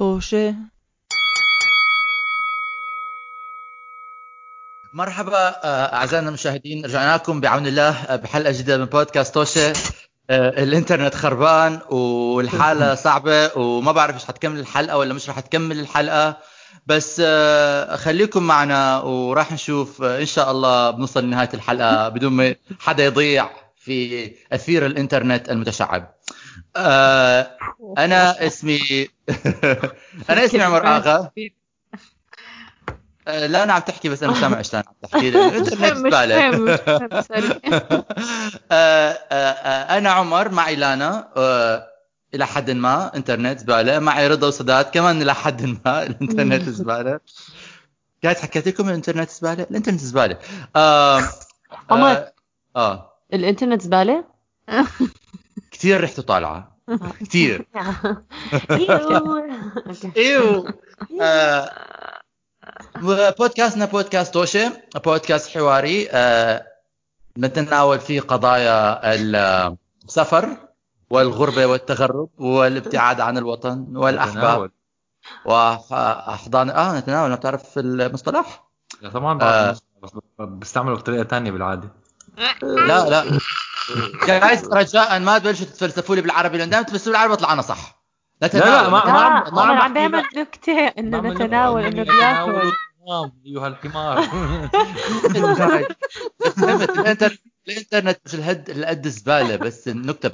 [0.00, 0.54] طوشة.
[4.94, 9.72] مرحبا آه، أعزائنا المشاهدين رجعنا لكم بعون الله آه، بحلقة جديدة من بودكاست توشه
[10.30, 16.36] آه، الإنترنت خربان والحالة صعبة وما بعرف إيش حتكمل الحلقة ولا مش رح تكمل الحلقة.
[16.86, 17.22] بس
[17.94, 24.30] خليكم معنا وراح نشوف إن شاء الله بنوصل لنهاية الحلقة بدون ما حدا يضيع في
[24.52, 26.14] أثير الإنترنت المتشعب.
[26.76, 27.56] آه،
[27.98, 29.08] أنا اسمي
[30.30, 31.30] أنا اسمي عمر آغا.
[33.28, 35.28] آه، لا أنا عم تحكي بس أنا مش سامع إيش عم تحكي.
[35.28, 36.76] الإنترنت زباله
[37.22, 37.60] سوري.
[38.72, 39.12] آه،
[39.98, 41.28] أنا عمر معي لانا
[42.34, 47.20] إلى حد ما إنترنت زباله معي رضا وسداد كمان إلى حد ما الإنترنت زباله
[48.24, 50.36] قاعد حكيت لكم الإنترنت زباله الإنترنت زباله
[50.76, 51.22] آه
[51.90, 52.24] عمر.
[52.76, 54.24] آه الإنترنت زبالة؟
[55.80, 56.76] كثير ريحته طالعة.
[57.20, 57.64] كثير
[61.22, 61.70] آه
[63.38, 64.72] بودكاستنا بودكاست توشة
[65.04, 66.08] بودكاست حواري.
[66.10, 66.66] آه
[67.38, 70.56] نتناول فيه قضايا السفر
[71.10, 74.70] والغربة والتغرب والابتعاد عن الوطن والأحباب.
[75.44, 77.30] وأحضان آه نتناول.
[77.30, 78.64] ما بتعرف المصطلح؟
[79.02, 79.36] لا طبعا آه.
[79.38, 81.88] بعرف بس بستعمله بطريقة ثانية بالعادة.
[82.62, 83.38] لا لا.
[84.26, 88.00] جايز رجاء ما تبلشوا تتفلسفوا لي بالعربي لأن دائما تفلسفوا بالعربي بطلع أنا صح.
[88.42, 92.02] لا، لا، ما- لا عم- ما عم عمر عم بحكي بيعمل نكتة إنه نتناول إنه
[92.02, 92.72] بياكل.
[93.46, 94.18] أيها الحمار.
[96.96, 100.30] الإنترنت الإنترنت مش الهد القد زبالة بس النكتة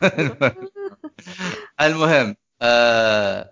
[1.80, 3.50] المهم آه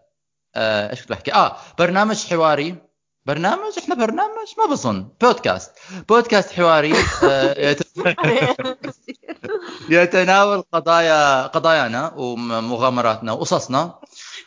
[0.55, 2.77] آه إيش كنت بحكي آه برنامج حواري.
[3.27, 5.09] برنامج؟ إحنا برنامج؟ ما بظن.
[5.21, 5.73] بودكاست.
[6.09, 6.95] بودكاست حواري
[7.25, 7.89] آه يت-
[9.89, 13.99] يتناول قضايا قضايانا ومغامراتنا وقصصنا.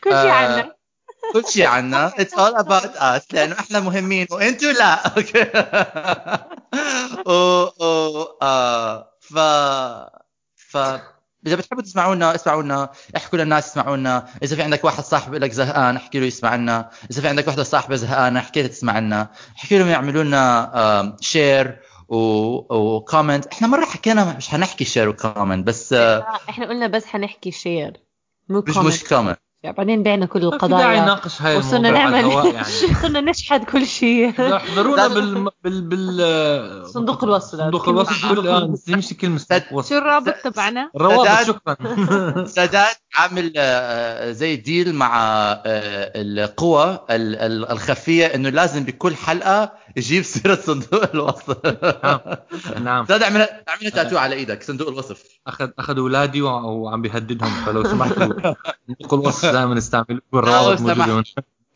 [0.03, 0.75] كل شيء آه، عنا.
[1.34, 2.09] كل شيء عنا.
[2.09, 4.94] It's all about us لأنه إحنا مهمين وانتوا لا.
[5.08, 5.44] أوكي.
[7.28, 7.31] و
[7.85, 9.34] و آه ف
[10.56, 10.78] ف
[11.47, 16.19] إذا بتحبوا تسمعونا اسمعونا احكوا للناس يسمعونا إذا في عندك واحد صاحب لك زهقان احكي
[16.19, 19.88] له يسمع لنا إذا في عندك وحده صاحبة زهقانة احكي لها تسمع لنا احكي لهم
[19.88, 26.40] يعملوا لنا share و comment إحنا مرة حكينا مش حنحكي share و comment بس آه،
[26.50, 28.03] إحنا قلنا بس حنحكي شير
[28.50, 31.01] مو مش مش كومنت بعدين بعنا كل ما في داعي القضايا.
[31.01, 32.63] نناقش هاي وصرنا نعمل يعني.
[33.01, 34.56] صرنا نشحد كل شيء.
[34.56, 37.57] احضرونا بال بال بال صندوق الوصف.
[37.59, 39.41] صندوق الوصف كل آه نمشي كلمة.
[39.72, 41.46] شو الرابط تبعنا؟ الروابط سداد.
[41.47, 42.46] شكرا.
[42.57, 45.62] سادات عامل آه، زي ديل مع آه،
[46.16, 51.57] القوى ال- ال- الخفية إنه لازم بكل حلقة يجيب سيرة صندوق الوصف
[52.81, 53.06] نعم.
[53.06, 55.23] سادات عمل عمل تاتو على إيدك صندوق الوصف.
[55.47, 58.28] اخذ اخذ اولادي وع- وعم بيهددهم فلو سمحتوا.
[58.88, 59.47] صندوق الوصف.
[59.52, 60.97] دائما نستعملوه والروابط لو سمحت.
[60.97, 61.24] موجودة هون.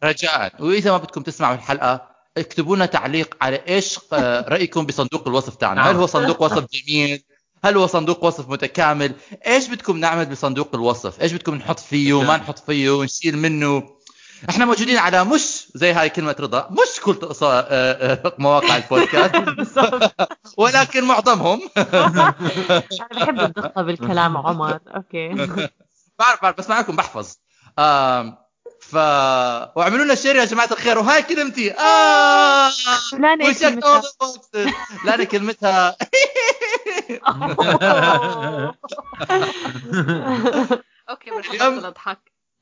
[0.04, 5.56] رجاء وإذا ما بدكم تسمعوا الحلقة اكتبوا لنا تعليق على إيش آه، رأيكم بصندوق الوصف
[5.56, 5.82] تاعنا.
[5.82, 5.90] نعم.
[5.90, 7.24] هل هو صندوق وصف جميل؟
[7.64, 9.12] هل هو صندوق وصف متكامل؟
[9.48, 13.84] إيش بدكم نعمل بصندوق الوصف؟ إيش بدكم نحط فيه ما نحط فيه نشيل منه؟
[14.50, 19.36] إحنا موجودين على مش زي هاي كلمة رضا مش كل آه، آه، مواقع البودكاست.
[20.58, 21.62] ولكن معظمهم.
[21.78, 22.34] أنا
[23.12, 25.30] بحب الدقة بالكلام عمر okay.
[26.20, 27.38] بعرف بعرف بس معكم بحفظ.
[28.80, 28.96] ف
[29.76, 31.00] واعملوا لنا share يا جماعة الخير.
[31.00, 31.72] وهاي كلمتي.
[31.72, 32.70] آه.
[35.06, 35.96] لا أنا كلمتها.
[41.10, 42.32] okay ابطل اضحك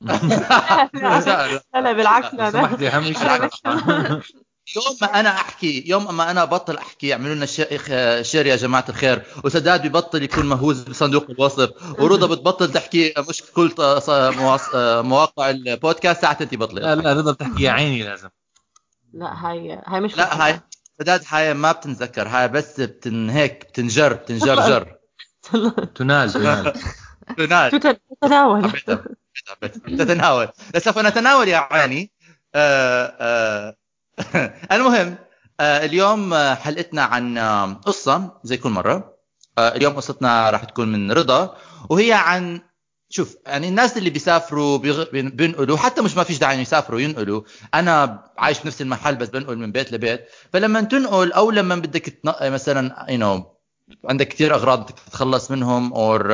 [1.74, 2.60] لا لا بالعكس لا لا.
[3.50, 4.20] شيء.
[4.76, 8.84] يوم ما أنا أحكي يوم ما أنا بطل أحكي يعملوا لنا sh- share يا جماعة
[8.88, 9.22] الخير.
[9.44, 11.70] وسداد ببطل يكون مهووس بصندوق الوصف.
[12.00, 13.74] ورضا بتبطل تحكي مش كل
[15.04, 18.28] مواقع البودكاست ساعة أنت لا بطلي لا رضا بتحكي يا عيني لازم.
[19.14, 20.60] لا هاي هاي مش لا هاي
[21.00, 24.96] سداد هاي ما بتنذكر هاي بس بتن هيك بتنجر بتنجرجر
[25.96, 26.72] تنال تنال.
[27.36, 27.70] تنال.
[28.20, 28.72] تتناول.
[29.98, 30.48] تتناول.
[30.74, 32.12] لسوف نتناول يا عيني.
[32.54, 33.76] آه آه
[34.72, 35.18] المهم
[35.60, 39.20] آه اليوم آه، حلقتنا عن آه، قصة زي كل مرة
[39.58, 41.56] اليوم قصتنا راح تكون من رضا
[41.90, 42.60] وهي عن
[43.08, 44.78] شوف يعني الناس اللي بيسافروا
[45.12, 47.42] بينقلوا حتى مش ما فيش داعي يسافروا ينقلوا
[47.74, 52.20] أنا عايش بنفس المحل بس بنقل من بيت لبيت فلما تنقل أو لما بدك.
[52.42, 53.44] مثلا you know
[54.04, 56.32] عندك كثير أغراض بدك تتخلص منهم اور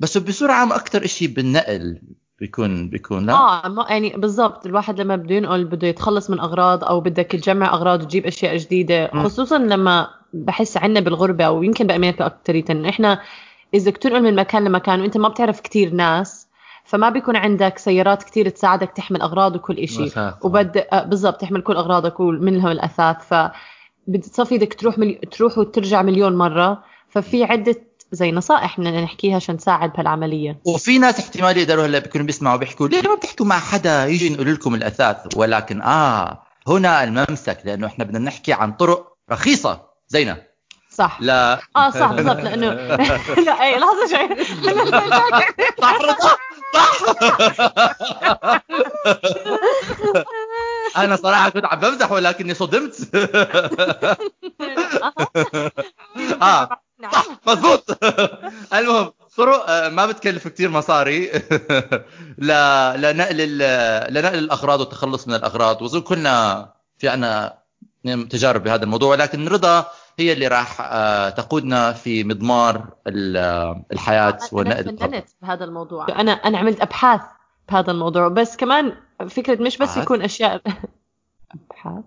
[0.00, 2.02] بس بصورة عامة أكثر شيء بالنقل
[2.40, 6.84] بيكون بيكون لا آه ما يعني بالضبط الواحد لما بده ينقل بده يتخلص من أغراض
[6.84, 9.24] أو بدك تجمع أغراض وتجيب أشياء جديدة مم.
[9.24, 13.20] خصوصا لما بحس عنا بالغربة أو يمكن بأمريكا اكثرية إنه إحنا
[13.74, 16.48] إذا بتنقل من مكان لمكان وإنت ما بتعرف كتير ناس
[16.84, 20.34] فما بيكون عندك سيارات كتير تساعدك تحمل أغراض وكل إشي أثاث.
[20.44, 23.50] وبد آه، بالضبط تحمل كل أغراضك ومنهم الأثاث ف
[24.06, 25.14] بتصفي بدك تروح ملي...
[25.14, 27.76] تروح وترجع مليون مرة ففي عدة
[28.12, 30.58] زي نصائح بدنا نحكيها عشان تساعد بهالعملية.
[30.64, 34.54] وفي ناس احتمال يقدروا هلا بيكونوا بيسمعوا بيحكوا ليه ما بتحكوا مع حدا يجي ينقل
[34.54, 39.80] لكم الأثاث؟ ولكن آه هنا الممسك لأنه إحنا بدنا نحكي عن طرق رخيصة.
[40.08, 40.42] زينا
[40.90, 41.18] صح.
[41.20, 41.60] لا.
[41.76, 42.66] آه صح بالضبط لأنه
[43.46, 44.44] لا اي لحظة شوي.
[45.80, 45.98] صح
[46.74, 47.00] صح
[50.96, 52.96] أنا صراحة كنت عم بمزح ولكني صدمت.
[56.42, 56.68] آه.
[56.68, 56.89] صح
[57.50, 57.98] مضبوط.
[58.74, 61.30] المهم طرق آه، ما بتكلف كثير مصاري.
[62.38, 63.58] لنقل
[64.14, 65.82] لنقل الأغراض والتخلص من الأغراض.
[65.82, 66.68] واظن كلنا
[66.98, 67.58] في عنا
[68.30, 69.10] تجارب بهذا الموضوع.
[69.10, 69.86] ولكن رضا
[70.18, 74.96] هي اللي راح آه، تقودنا في مضمار ال- الحياة أنا ونقل.
[74.98, 76.20] فننت بهذا الموضوع.
[76.20, 77.20] أنا أنا عملت أبحاث
[77.68, 78.28] بهذا الموضوع.
[78.28, 78.92] بس كمان
[79.28, 80.62] فكرة مش بس؟ يكون اشياء
[81.70, 82.04] أبحاث؟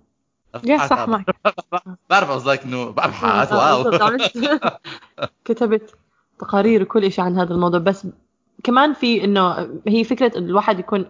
[0.89, 1.35] صح معك
[2.09, 4.17] بعرف قصدك إنه ببحث آه، واو.
[5.45, 5.95] كتبت
[6.39, 8.07] تقارير وكل شيء عن هذا الموضوع بس
[8.63, 11.05] كمان في إنه هي فكرة الواحد يكون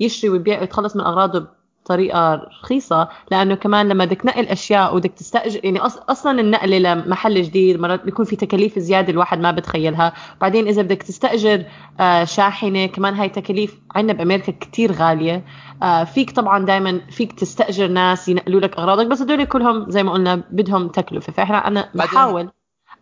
[0.00, 1.48] يشتري ويبيع ويتخلص من أغراضه
[1.86, 5.78] بطريقة رخيصة لأنه كمان لما بدك تنقل أشياء ودك تستاجر يعني.
[6.08, 11.02] أصلا النقلة لمحل جديد مرات بيكون في تكاليف زيادة الواحد ما بتخيلها بعدين إذا بدك
[11.02, 11.64] تستأجر
[12.00, 15.44] آه، شاحنة كمان هاي تكاليف عندنا بأمريكا كتير غالية
[15.82, 20.12] آه، فيك طبعا دائما فيك تستأجر ناس ينقلوا لك أغراضك بس هدول كلهم زي ما
[20.12, 22.50] قلنا بدهم تكلفة فإحنا أنا بحاول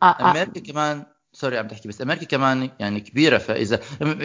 [0.02, 1.13] آه، أمريكا كمان
[1.44, 3.80] سوري عم تحكي بس أمريكا كمان يعني كبيرة فإذا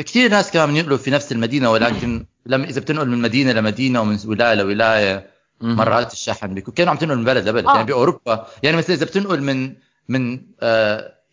[0.07, 4.17] كثير ناس كمان بينقلوا في نفس المدينة ولكن لما إذا بتنقل من مدينة لمدينة ومن
[4.25, 5.29] ولاية لولاية
[5.61, 7.73] مرات الشحن بيكون كانوا عم تنقل من بلد لبلد آه.
[7.75, 9.75] يعني بأوروبا يعني مثلا إذا بتنقل من
[10.09, 10.41] من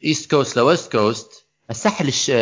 [0.05, 2.31] east coast ل west coast الساحل الش...
[2.31, 2.37] آه،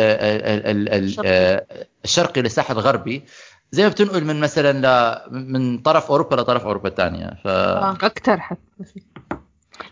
[0.95, 1.29] الشرقي.
[1.29, 3.23] آه، الشرقي للساحل الغربي
[3.71, 5.21] زي ما بتنقل من مثلا ل...
[5.31, 7.91] من طرف أوروبا لطرف أوروبا الثانية ف آه.
[7.91, 8.59] أكثر حتى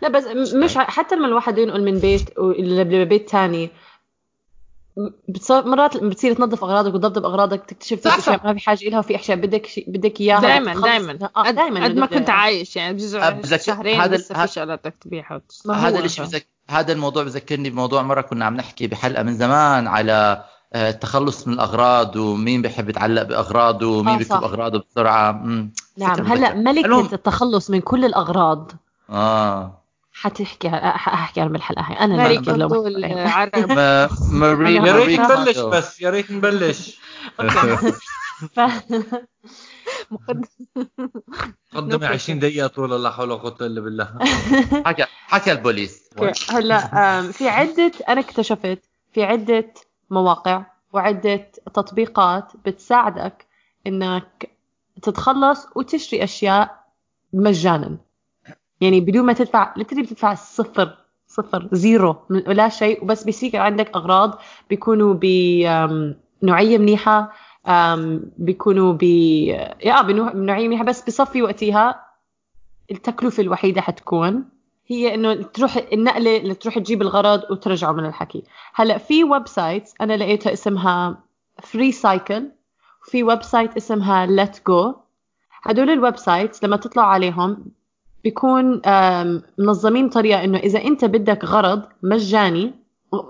[0.02, 3.70] لا بس مش حتى لما الواحد ينقل من بيت لبيت تاني
[4.96, 8.40] م- بتصير مرات بتصير تنظف أغراضك وتضبط أغراضك تكتشف في أشياء.
[8.46, 11.18] ما في حاجة لها وفي أشياء بدك شي- بدك إياها دائما دائما.
[11.36, 13.16] آه دائما قد ما كنت عايش يعني بجوز
[13.54, 15.40] شهرين هذا- لسه في شغلات بدك تبيعها
[15.70, 16.46] هذا الشيء بذك...
[16.70, 21.54] هذا الموضوع بذكرني بموضوع مرة كنا عم نحكي بحلقة من زمان على آه، التخلص من
[21.54, 24.32] الأغراض ومين بيحب يتعلق بأغراضه ومين آه، بيكتب.
[24.44, 25.32] أغراضه بسرعة.
[25.98, 27.08] نعم هلأ المهم.
[27.12, 28.72] التخلص من كل الأغراض
[29.10, 29.80] آه.
[30.12, 32.16] حتحكي حاحكي عنها بالحلقة هاي أنا
[33.74, 35.58] ما- ماري أنا يا ريت نبلش.
[35.58, 37.00] بس يا ريت نبلش.
[38.54, 38.60] ف...
[40.10, 40.44] مقدم
[41.74, 44.18] قدمي 20 دقيقة طول لا حول ولا قوة إلا بالله.
[44.86, 46.10] حكى حكى البوليس.
[46.50, 46.78] هلا
[47.32, 48.78] في عدة أنا اكتشفت
[49.12, 49.74] في عدة
[50.10, 51.36] مواقع وعدة
[51.74, 53.46] تطبيقات بتساعدك
[53.86, 54.50] إنك
[55.02, 56.84] تتخلص وتشتري أشياء
[57.32, 57.98] مجانا.
[58.84, 60.96] يعني بدون ما تدفع لتري بتدفع صفر
[61.26, 63.02] صفر zero لا شيء.
[63.04, 64.38] وبس بيصير عندك أغراض
[64.70, 67.32] بيكونوا بنوعية منيحة
[67.68, 70.84] آم، بيكونوا ب يا بنوع- بنوعية منيحة.
[70.84, 72.04] بس بصفي وقتها
[72.90, 74.44] التكلفة الوحيدة حتكون
[74.86, 78.44] هي إنه تروح النقلة اللي تروح تجيب الغرض وترجعه من الحكي.
[78.74, 81.18] هلأ في website أنا لقيتها اسمها
[81.62, 82.48] Freecycle
[83.04, 84.94] في website اسمها Letgo
[85.62, 87.64] هدول ال websites لما تطلع عليهم
[88.24, 88.82] بيكون
[89.58, 92.74] منظمين بطريقه إنه إذا أنت بدك غرض مجاني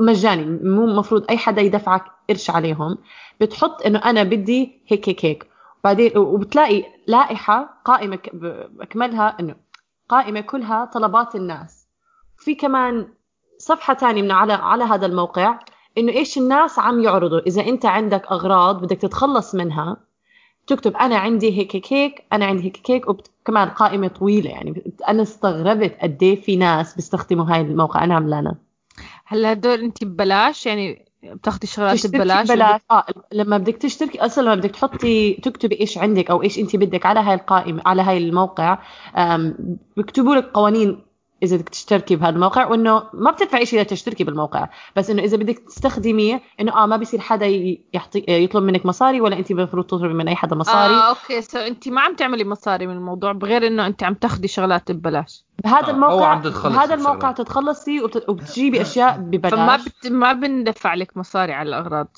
[0.01, 2.99] مجاني مو مفروض أي حدا يدفعك قرش عليهم
[3.41, 5.47] بتحط إنه أنا بدي هيك هيك هيك.
[5.85, 9.55] بعدين وبتلاقي لائحة قائمة بأكملها إنه
[10.09, 11.89] قائمة كلها طلبات الناس.
[12.39, 13.09] في كمان
[13.59, 15.59] صفحة تانية من على على هذا الموقع
[15.99, 17.41] إنه إيش الناس عم يعرضوا.
[17.47, 19.97] إذا أنت عندك أغراض بدك تتخلص منها
[20.67, 25.97] تكتب أنا عندي هيك هيك أنا عندي هيك هيك وكمان قائمة طويلة يعني أنا استغربت
[26.03, 28.05] قد إيه في ناس بيستخدموا هاي الموقع.
[28.05, 28.55] أنا عملانة
[29.27, 32.81] هلا هدول أنت ببلاش يعني بتاخدي شغلات ببلاش؟ ببلاش.
[32.91, 37.07] آه لما بدك تشتركي أصلا لما بدك تحطي تكتبي إيش عندك أو إيش أنت بدك
[37.07, 38.79] على هاي القائمة على هاي الموقع
[39.17, 39.57] آم،
[39.97, 41.04] بيكتبوا لك قوانين
[41.45, 44.69] إذا بدك تشتركي بهذا الموقع وإنه ما بتدفعي شيء لتشتركي بالموقع.
[44.97, 49.21] بس إنه إذا بدك تستخدميه إنه آه ما بيصير حدا ي- يحطي يطلب منك مصاري
[49.21, 50.95] ولا انت المفروض تطلبي من أي حدا مصاري.
[50.95, 51.43] آه okay.
[51.43, 55.45] so انت ما عم تعملي مصاري من الموضوع بغير إنه أنت عم تاخدي شغلات ببلاش.
[55.65, 57.33] بهذا آه، الموقع عم تتخلصي بهذا الموقع.
[57.33, 59.53] تتخلصي وبت- وبتجيبي أشياء ببلاش.
[59.55, 60.07] فما بت...
[60.13, 62.17] ما بندفع لك مصاري على الأغراض.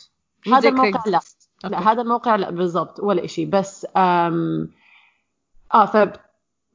[0.52, 1.02] هذا الموقع.
[1.06, 1.20] لا.
[1.64, 1.88] لا okay.
[1.88, 3.46] هذا الموقع لا بالضبط ولا إشي.
[3.46, 4.68] بس آم
[5.74, 5.96] آه ف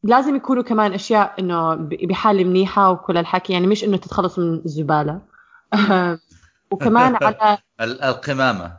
[0.04, 5.22] لازم يكونوا كمان أشياء إنه بحاله منيحه وكل الحكي يعني مش إنه تتخلص من الزبالة.
[6.72, 8.78] وكمان على ال- القمامة.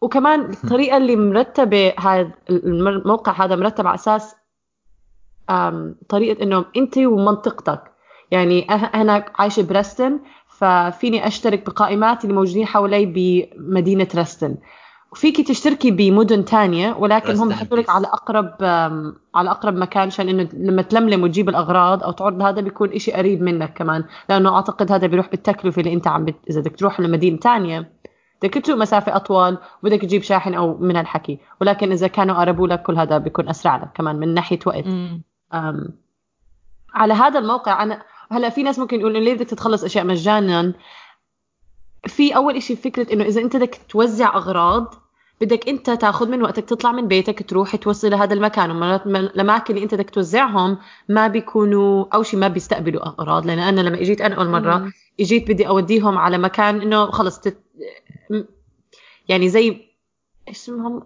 [0.00, 4.34] وكمان الطريقة اللي مرتبة هذا الموقع هذا مرتب على أساس
[6.08, 7.82] طريقة إنه أنت ومنطقتك.
[8.30, 14.56] يعني أه- أنا عايشة برستن ففيني أشترك بقائمات اللي موجودين حوالي بمدينة رستن.
[15.12, 17.90] وفيكي تشتركي بمدن تانية ولكن هم بحطوا لك.
[17.90, 18.54] على أقرب
[19.34, 23.42] على أقرب مكان عشان إنه لما تلملم وتجيب الأغراض أو تعرض هذا بيكون إشي قريب
[23.42, 26.36] منك كمان لأنه أعتقد هذا بيروح بالتكلفة اللي أنت عم بت...
[26.50, 27.92] إذا بدك تروح لمدينة تانية
[28.42, 32.82] بدك تسوق مسافة أطول وبدك تجيب شاحن أو من هالحكي ولكن إذا كانوا قربوا لك
[32.82, 34.86] كل هذا بيكون أسرع لك كمان من ناحية وقت.
[35.54, 35.88] أم،
[36.94, 38.02] على هذا الموقع أنا
[38.32, 40.72] هلأ في ناس ممكن يقولوا ليه بدك تتخلص أشياء مجانا
[42.06, 44.94] في أول إشي فكرة إنه إذا أنت بدك توزع أغراض
[45.40, 48.70] بدك أنت تاخذ من وقتك تطلع من بيتك تروح توصل لهذا المكان.
[48.70, 50.78] ومرات م- الأماكن اللي أنت بدك توزعهم
[51.08, 53.46] ما بيكونوا أو شيء ما بيستقبلوا أغراض.
[53.46, 54.92] لأن أنا لما إجيت أنا أول مرة.
[55.20, 57.56] إجيت بدي أوديهم على مكان إنه خلص تت...
[59.28, 59.68] يعني زي
[60.48, 61.02] إيش اسمهم؟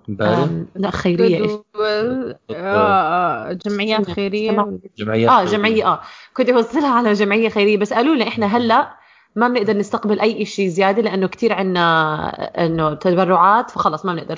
[0.76, 1.42] لا خيرية.
[1.44, 4.78] إيش آه، آه، جمعيات خيرية.
[4.98, 5.44] جمعيات آه.
[5.44, 6.00] جمعية آه.
[6.36, 7.76] كنت اوصلها على جمعية خيرية.
[7.76, 9.03] بس قالوا لي إحنا هلأ
[9.36, 14.36] ما بنقدر نستقبل أي شيء زيادة لأنه كثير عنا إنه تبرعات فخلص ما بنقدر.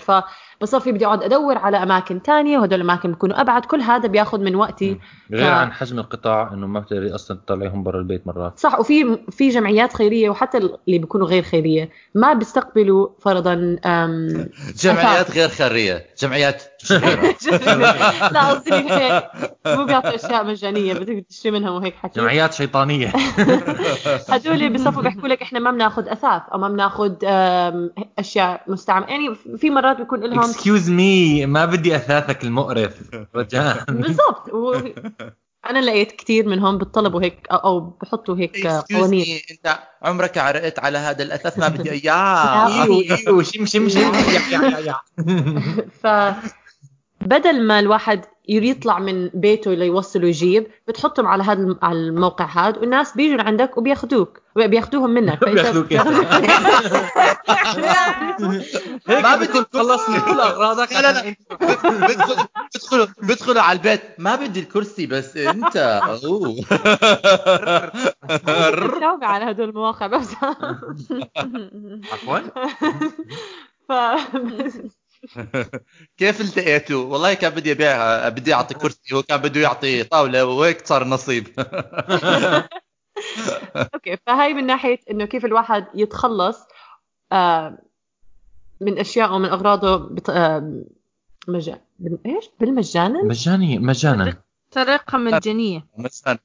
[0.60, 3.64] فبصير بدي أقعد أدور على أماكن تانية وهدول الأماكن بيكونوا أبعد.
[3.64, 4.98] كل هذا بياخذ من وقتي.
[5.32, 8.58] غير ف- عن حجم القطاع إنه ما بتقدري أصلا تطلعيهم برا البيت مرات.
[8.58, 11.90] صح وفي في جمعيات خيرية وحتى اللي بيكونوا غير خيرية.
[12.14, 14.48] ما بيستقبلوا فرضا أم،
[14.82, 16.06] جمعيات غير خيرية.
[16.20, 16.62] جمعيات.
[18.32, 19.25] لا قصدي هيك.
[19.66, 20.94] مو بيعطوا أشياء مجانية.
[20.94, 22.20] بدك تشتري منها وهيك حكي.
[22.20, 23.12] جمعيات شيطانية.
[24.30, 27.12] هدول بصفوا بيحكوا لك إحنا ما بناخذ أثاث أو ما بناخذ
[28.18, 29.08] أشياء مستعملة.
[29.08, 32.95] يعني في مرات بيكون لهم excuse me ما بدي أثاثك المقرف.
[33.37, 33.85] رجاء.
[33.88, 34.53] بالضبط.
[34.53, 34.75] و...
[35.71, 39.38] أنا لقيت كثير منهم بيطلبوا هيك أو, أو بحطوا هيك Excuse قوانين.
[39.38, 42.67] me، إنت عمرك عرقت على هذا الأثاث؟ ما بدي أياه.
[42.83, 43.43] أيوه أيوه.
[43.43, 43.99] شم شم شم.
[44.53, 45.00] يا يا يا.
[46.03, 46.07] ف
[47.21, 52.79] بدل ما الواحد يريد يطلع من بيته ليوصل ويجيب بتحطهم على هذا على الموقع هذا
[52.79, 55.45] والناس بيجوا لعندك وبياخذوك بياخذوهم منك.
[55.45, 55.93] بياخذوك
[59.09, 60.93] هيك ما بدي بدك تخلص من كل أغراضك.
[60.93, 61.35] لا، لا،.
[61.50, 62.37] بدخل
[62.75, 64.00] بدخلوا بدخلوا على البيت.
[64.19, 65.76] ما بدي الكرسي بس انت
[66.25, 66.57] أوه.
[69.23, 70.29] على هدول المواقع بس.
[72.12, 72.38] عفوا.
[73.88, 73.93] ف
[76.18, 80.87] كيف التقيتوا؟ والله كان بدي أبيع بدي أعطي كرسي هو كان بده يعطي طاولة وهيك
[80.87, 81.49] صار النصيب
[83.95, 86.59] أوكي فهاي من ناحية إنه كيف الواحد يتخلص
[87.33, 87.78] آه،
[88.80, 90.30] من أشياء ومن أغراضه بط...
[90.30, 90.85] آه،.
[91.49, 92.18] بال...
[92.26, 94.42] إيش؟ بالمجانا؟ مجاني مجانا.
[94.73, 95.87] طريقة مجانية.
[95.99, 96.38] مثلا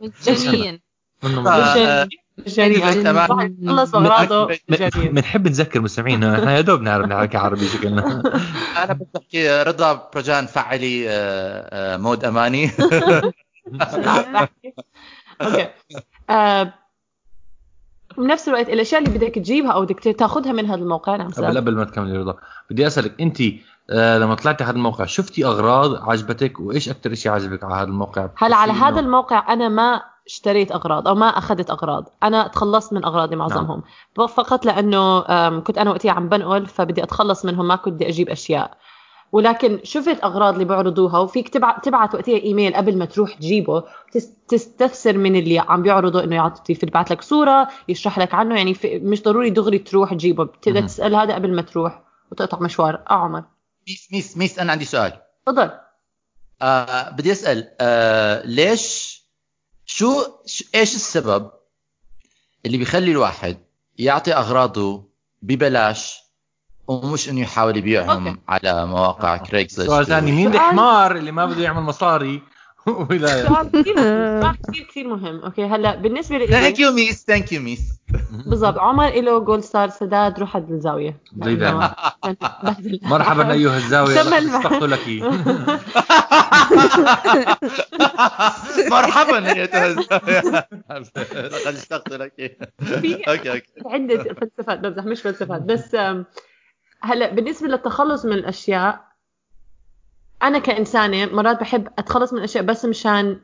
[0.00, 0.80] مجانيا.
[1.22, 3.08] منه آه، مجانيا بيت يعني
[3.94, 4.56] اغراضه
[4.96, 8.22] بنحب نذكر مستمعينا إحنا يا دوب نعرف نحكي عربي شكلنا
[8.84, 11.14] أنا بس بحكي رضا برجان فعلي آه،
[11.94, 12.70] آه، مود أماني.
[15.42, 15.68] أوكي.
[16.30, 16.74] آه،
[18.18, 21.56] بنفس الوقت الأشياء اللي بدك تجيبها أو بدك تاخذها من هذا الموقع نعم قبل.
[21.56, 22.36] قبل ما تكملي رضا
[22.70, 23.42] بدي أسألك أنت
[23.90, 27.84] آه لما طلعتي على هذا الموقع شفتي أغراض عجبتك؟ وإيش أكثر شيء عجبك على هذا
[27.88, 32.08] الموقع؟ هلا على هذا الموقع أنا ما اشتريت أغراض أو ما أخذت أغراض.
[32.22, 33.82] أنا تخلصت من أغراضي معظمهم.
[34.14, 35.20] فقط لأنه
[35.60, 38.78] كنت أنا وقتها عم بنقل فبدي أتخلص منهم ما كنت بدي أجيب أشياء.
[39.32, 45.18] ولكن شفت أغراض اللي بيعرضوها وفيك تبعت وقتها إيميل قبل ما تروح تجيبه تس- تستفسر
[45.18, 48.56] من اللي عم بيعرضه إنه يعطي يبعت لك صورة يشرح لك عنه.
[48.56, 50.44] يعني مش ضروري دغري تروح تجيبه.
[50.44, 50.80] بتقدر.
[50.82, 52.02] تسأل هذا قبل ما تروح
[52.32, 52.94] وتقطع مشوار.
[53.10, 53.44] أه عمر.
[53.88, 55.12] miss miss miss أنا عندي سؤال.
[55.46, 55.70] تفضل.
[56.62, 59.21] آه بدي أسأل آه ليش
[59.94, 61.50] شو, شو إيش السبب
[62.66, 63.58] اللي بيخلي الواحد
[63.98, 65.08] يعطي أغراضه
[65.42, 66.18] ببلاش
[66.88, 68.40] ومش إنه يحاول يبيعهم أوكي.
[68.48, 72.42] على مواقع Craigslist سؤال ثاني مين الحمار اللي ما بده يعمل مصاري؟
[73.10, 75.40] ولا سؤال كثير كثير مهم.
[75.40, 78.01] أوكي هلأ بالنسبة لي thank you miss thank you miss
[78.50, 81.94] بالضبط عمر له gold star سداد روح عند الزاوية زي دايما.
[82.62, 83.00] بهدل.
[83.12, 85.00] مرحبا أيها الزاوية اشتقت لك
[88.90, 90.66] مرحبا ايتها الزاوية.
[91.48, 95.96] لقد اشتقت لك أوكي أوكي عده فلسفات بمزح مش فلسفات بس
[97.02, 99.04] هلا بالنسبة للتخلص من الأشياء
[100.42, 103.40] أنا كإنسانة مرات بحب أتخلص من الأشياء بس مشان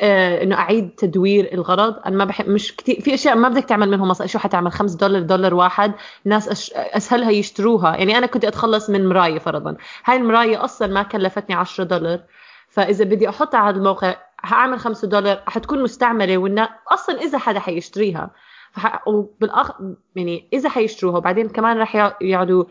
[0.00, 1.94] آه إنه أعيد تدوير الغرض.
[2.06, 4.08] أنا ما بحب مش كتير في أشياء ما بدك تعمل منهم.
[4.08, 5.92] مصاري شو حتعمل 5 دولار دولار واحد.
[6.24, 6.72] ناس أش...
[6.74, 7.96] أسهلها يشتروها.
[7.96, 9.76] يعني أنا كنت أتخلص من مراية فرضا.
[10.04, 12.20] هاي المراية أصلا ما كلفتني 10 دولار.
[12.68, 16.38] فإذا بدي احطها على الموقع هعمل 5 دولار حتكون مستعملة.
[16.38, 18.30] والنا أصلا إذا حدا حيشتريها.
[18.72, 19.08] فح...
[19.08, 19.70] وبالاخ
[20.16, 22.64] يعني إذا حيشتروها وبعدين كمان راح يقعدوا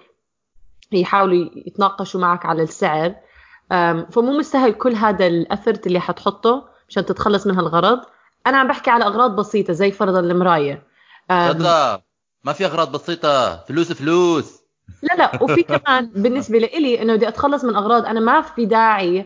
[0.91, 3.15] يحاولوا يتناقشوا معك على السعر.
[4.11, 6.74] فمو مستاهل كل هذا الأثرت اللي حتحطه.
[6.89, 7.99] مشان تتخلص من هالغرض
[8.47, 10.83] أنا عم بحكي على أغراض بسيطة زي فرضا المراية.
[11.31, 12.01] أم، رضا
[12.43, 13.57] ما في أغراض بسيطة.
[13.57, 14.59] فلوس فلوس.
[15.03, 19.25] لا لا وفي كمان بالنسبة لإلي إنه بدي أتخلص من أغراض أنا ما في داعي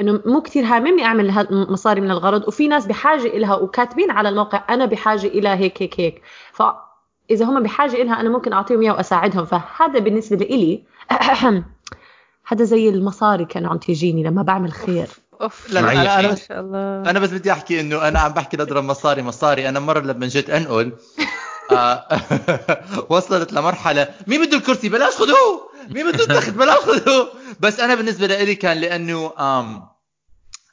[0.00, 2.48] إنه مو كثير هاممني أعمل مصاري من الغرض.
[2.48, 6.22] وفي ناس بحاجة إلها وكاتبين على الموقع أنا بحاجة إلى هيك هيك هيك.
[6.52, 9.44] فاذا هم بحاجة إلها أنا ممكن أعطيهم إياها وأساعدهم.
[9.44, 10.84] فهذا بالنسبة لإلي
[12.48, 15.08] هذا زي المصاري كانوا عم تيجيني لما بعمل خير.
[15.42, 15.70] أوف.
[15.70, 16.20] لا لا.
[16.20, 17.10] أنا شاء الله.
[17.10, 19.68] أنا بس بدي أحكي إنه أنا عم بحكي نضرب مصاري مصاري.
[19.68, 20.92] أنا مرة لما جيت أنقل
[21.72, 22.06] آه،
[23.10, 25.70] وصلت لمرحلة مين بده الكرسي؟ بلاش خذوه!
[25.88, 27.28] مين بده التخت؟ بلاش خذوه!
[27.60, 29.88] بس أنا بالنسبة لي كان لأنه آم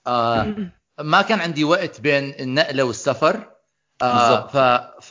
[0.07, 0.55] آه
[0.99, 3.58] ما كان عندي وقت بين النقلة والسفر.
[4.01, 4.51] آه بالضبط.
[4.51, 4.57] ف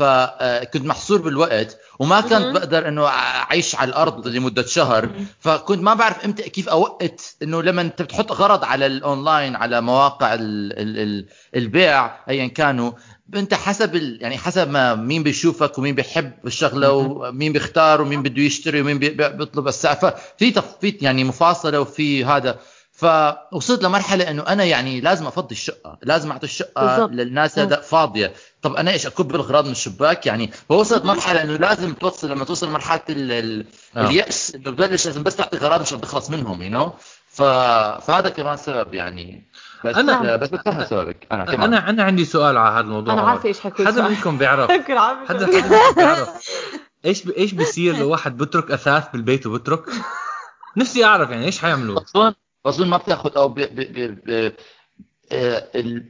[0.03, 2.33] فكنت محصور بالوقت وما كنت.
[2.55, 5.09] بقدر إنه أعيش على الأرض لمدة شهر.
[5.41, 10.35] فكنت ما بعرف إمتى كيف أوقت إنه لما أنت بتحط غرض على الأونلاين على مواقع
[10.35, 10.41] ال
[10.79, 11.27] ال ال
[11.57, 12.93] البيع ايا كانوا
[13.35, 18.43] أنت حسب ال يعني حسب ما مين بيشوفك ومين بيحب الشغلة ومين بيختار ومين بده
[18.43, 19.95] يشتري ومين بي- بي- بيطلب السعر.
[19.97, 22.59] ففي تخفيض يعني مفاصلة وفي هذا.
[22.99, 27.11] فوصلت لمرحلة إنه أنا يعني لازم أفضي الشقة لازم أعطي الشقة بالضبط.
[27.11, 28.33] للناس هذا فاضية.
[28.63, 32.71] طب أنا إيش أكب الاغراض من الشباك؟ يعني فوصلت مرحلة إنه لازم توصل لما توصل
[32.71, 34.07] مرحلة ال ال آه.
[34.07, 36.93] اليأس إنه ببلش لازم بس تعطي غراض مشان تخلص منهم you know
[37.29, 37.43] ف...
[38.07, 39.49] فهذا كمان سبب يعني.
[39.85, 41.27] بس أنا- أنا بس بتفهم سببك.
[41.33, 43.15] أنا كمان أنا أنا عندي سؤال على هذا الموضوع.
[43.15, 44.71] أنا عارفة إيش حكون حدا منكم بيعرف؟
[45.29, 46.29] حدا منكم بيعرف.
[47.05, 47.31] إيش ب...
[47.31, 49.85] إيش بيصير لو واحد بترك أثاث بالبيت وبترك؟
[50.77, 52.01] نفسي أعرف يعني إيش حيعملوا؟
[52.69, 53.55] بظن بظن ما بتاخذ أو ب...
[53.61, 53.75] ب...
[53.75, 54.19] ب...
[54.31, 54.53] ب...
[55.33, 56.05] آه، ال...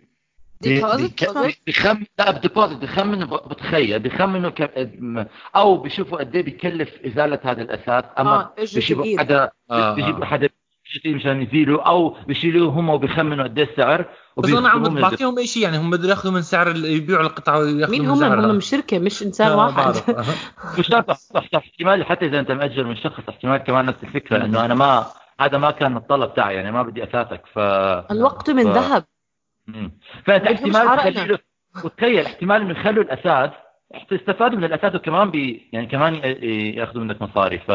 [0.61, 4.51] بي- Deposit؟ بيك- بيخم لا بديبوزيت بيخمنوا ب- بتخيل بيخمنوا.
[4.99, 9.51] م- أو بيشوفوا قد إيه بيكلف إزالة هذا الاثاث أما آه اجوا بيجيبوا بالايد حدا
[9.71, 10.27] آه، بيجيبوا آه.
[10.27, 10.49] حدا
[11.07, 14.05] مشان يزيلوا أو بيشيلوه هم وبيخمنوا قد إيه السعر
[14.39, 18.03] بس أنا عم بعطيهم شيء يعني هم بده ياخذوا من سعر يبيعوا القطعة وياخذوا مين
[18.03, 19.97] من هم هم شركة مش إنسان آه، واحد.
[20.09, 20.25] آه.
[20.79, 24.45] مش شرط صح صح احتمال حتى إذا أنت مأجر من شخص احتمال كمان نفس الفكرة
[24.45, 25.07] انه أنا ما
[25.41, 27.59] هذا ما كان الطلب تاعي يعني ما بدي اثاثك ف
[28.11, 29.05] الوقت من ف- ذهب
[29.67, 29.93] مم.
[30.25, 31.11] فأنت احتمال عرقنا.
[31.11, 31.39] تخلي له
[31.85, 33.51] وتخيل احتمال إنه يخلوا الاثاث
[34.11, 36.15] تستفادوا من الاثاث وكمان بي يعني كمان
[36.75, 37.71] يأخذوا منك مصاري ف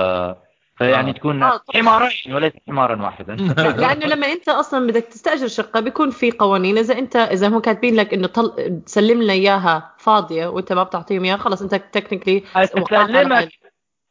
[0.78, 1.14] فيعني آه.
[1.14, 1.62] تكون آه،.
[1.74, 3.36] حمارين وليس حمارا واحدا
[3.82, 7.96] لأنه لما أنت أصلا بدك تستأجر شقة بيكون في قوانين إذا انت إذا هم كاتبين
[7.96, 8.82] لك إنه طل...
[8.86, 13.50] سلم لنا إياها فاضية وأنت ما بتعطيهم إياها خلص أنت تكنيكلي اسلمك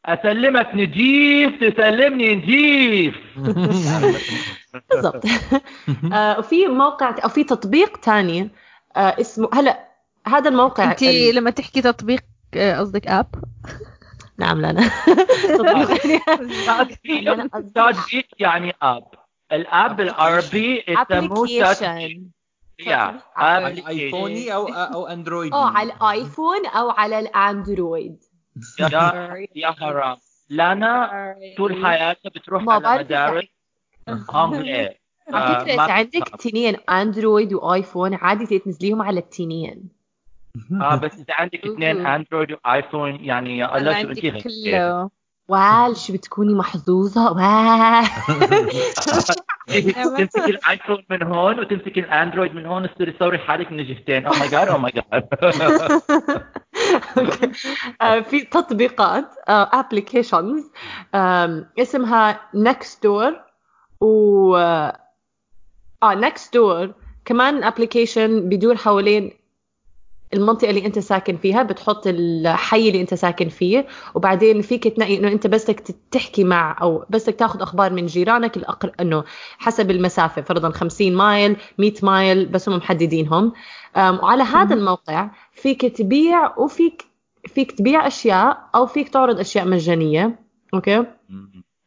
[0.07, 3.17] أسلمك نجيف تسلمني نجيف.
[4.91, 5.25] بالضبط.
[6.13, 8.51] آه، وفي موقع أو في تطبيق تاني
[8.97, 9.89] آه، اسمه هلا
[10.27, 12.21] هذا الموقع انت ال- لما تحكي تطبيق
[12.55, 13.27] آه، قصدك اب
[14.39, 14.91] نعم لنا
[17.75, 19.05] تاج بيت يعني اب
[19.53, 22.31] الاب بالعربي يسموه تاج ابلكيشن
[22.87, 23.21] يا
[23.89, 28.25] ايفوني أو أو اندرويدي آه على الايفون أو على الاندرويد
[28.81, 30.17] يا يا حرام.
[30.49, 31.11] لانا
[31.57, 33.45] طول حياتها بتروح ما على مدارس
[34.35, 34.95] انجلي
[35.33, 36.29] على آه، ما إذا عندك.
[36.41, 39.89] تنين Android و iPhone عادي تنزليهم على التنين
[40.81, 42.07] آه بس إذا عندك اثنين.
[42.07, 45.11] Android و iPhone يعني الله شو انت كله.
[45.49, 48.07] وال شو بتكوني محظوظة؟ وال
[50.17, 54.27] تمسك ال iPhone من هون وتمسك ال Android من هون تصيري تصوري حالك من الجهتين.
[54.27, 56.03] oh my God oh my God آه،
[58.31, 60.65] في تطبيقات applications
[61.79, 63.41] اسمها Nextdoor
[64.01, 69.31] و آه Nextdoor كمان application بيدور حوالين
[70.35, 75.29] المنطقة اللي أنت ساكن فيها بتحط الحي اللي أنت ساكن فيه وبعدين فيك تنقي إنه
[75.29, 78.93] أنت بس بدك تحكي مع أو بس بدك تاخذ أخبار من جيرانك الأقر...
[79.01, 79.25] إنه
[79.59, 83.53] حسب المسافة فرضا 50 mile 100 mile بس هم محددينهم.
[83.97, 85.31] أم، وعلى هذا الموقع
[85.63, 87.05] فيك تبيع وفيك
[87.47, 90.39] فيك تبيع أشياء أو فيك تعرض أشياء مجانية
[90.75, 91.05] أوكي؟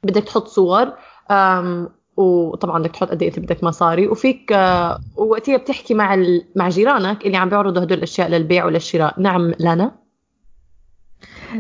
[0.04, 0.94] بدك تحط صور
[1.32, 6.46] أم وطبعا بدك تحط قد إيه إنت بدك مصاري وفيك آه، ووقتها بتحكي مع ال...
[6.56, 9.22] مع جيرانك اللي عم بيعرضوا هدول الأشياء للبيع وللشراء.
[9.22, 9.96] نعم لانا؟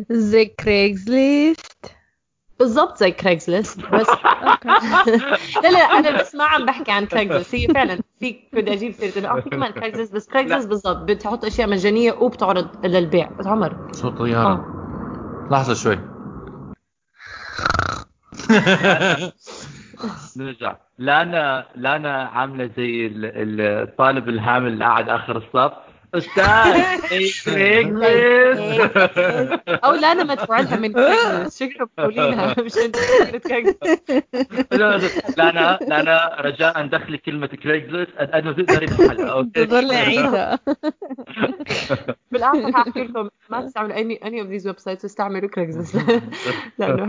[0.09, 1.91] زي Craigslist
[2.59, 4.07] بالضبط زي Craigslist بس
[5.63, 9.29] لا لا أنا بس ما عم بحكي عن Craigslist هي فعلا فيك بدي أجيب سيرته
[9.29, 13.29] آه في كمان Craigslist بس Craigslist بالضبط بتحط أشياء مجانية وبتعرض للبيع.
[13.39, 13.75] بس عمر.
[13.91, 14.47] صوت طيارة.
[14.47, 14.65] آه.
[15.51, 15.99] لحظة شوي.
[20.37, 20.75] نرجع.
[20.97, 25.73] لانا لانا عاملة زي ال- ال- الطالب الهامل اللي قاعد آخر الصف.
[26.13, 26.83] أستاذ
[29.83, 30.93] أو لا أنا مدفوع لها من
[31.49, 32.97] شكرا بتقولينها مش أنت.
[34.71, 34.97] لا
[35.37, 39.65] لا أنا لا أنا رجاء دخلي كلمة كريغليست أنه تقدري بحلها أوكي.
[39.65, 40.59] تضل عيدها
[42.31, 43.29] بالاخر حاحكي لكم.
[43.49, 45.95] ما تستعملوا any any of these websites استعملوا Craigslist
[46.79, 47.05] لأنه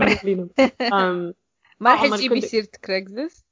[1.79, 2.41] ما رح تجيبي
[2.85, 3.45] Craigslist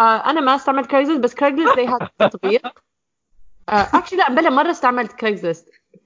[0.00, 2.87] آه، أنا ما استعملت Craigslist بس Craigslist زي هذا التطبيق
[3.68, 5.12] actually لا بلا مرة استعملت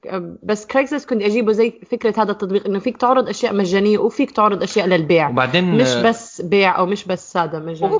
[0.07, 4.31] آه، بس Craigslist كنت أجيبه زي فكرة هذا التطبيق إنه فيك تعرض أشياء مجانية وفيك
[4.31, 5.29] تعرض أشياء للبيع.
[5.29, 7.92] وبعدين مش آه، بس بيع أو مش بس ساده مجاني.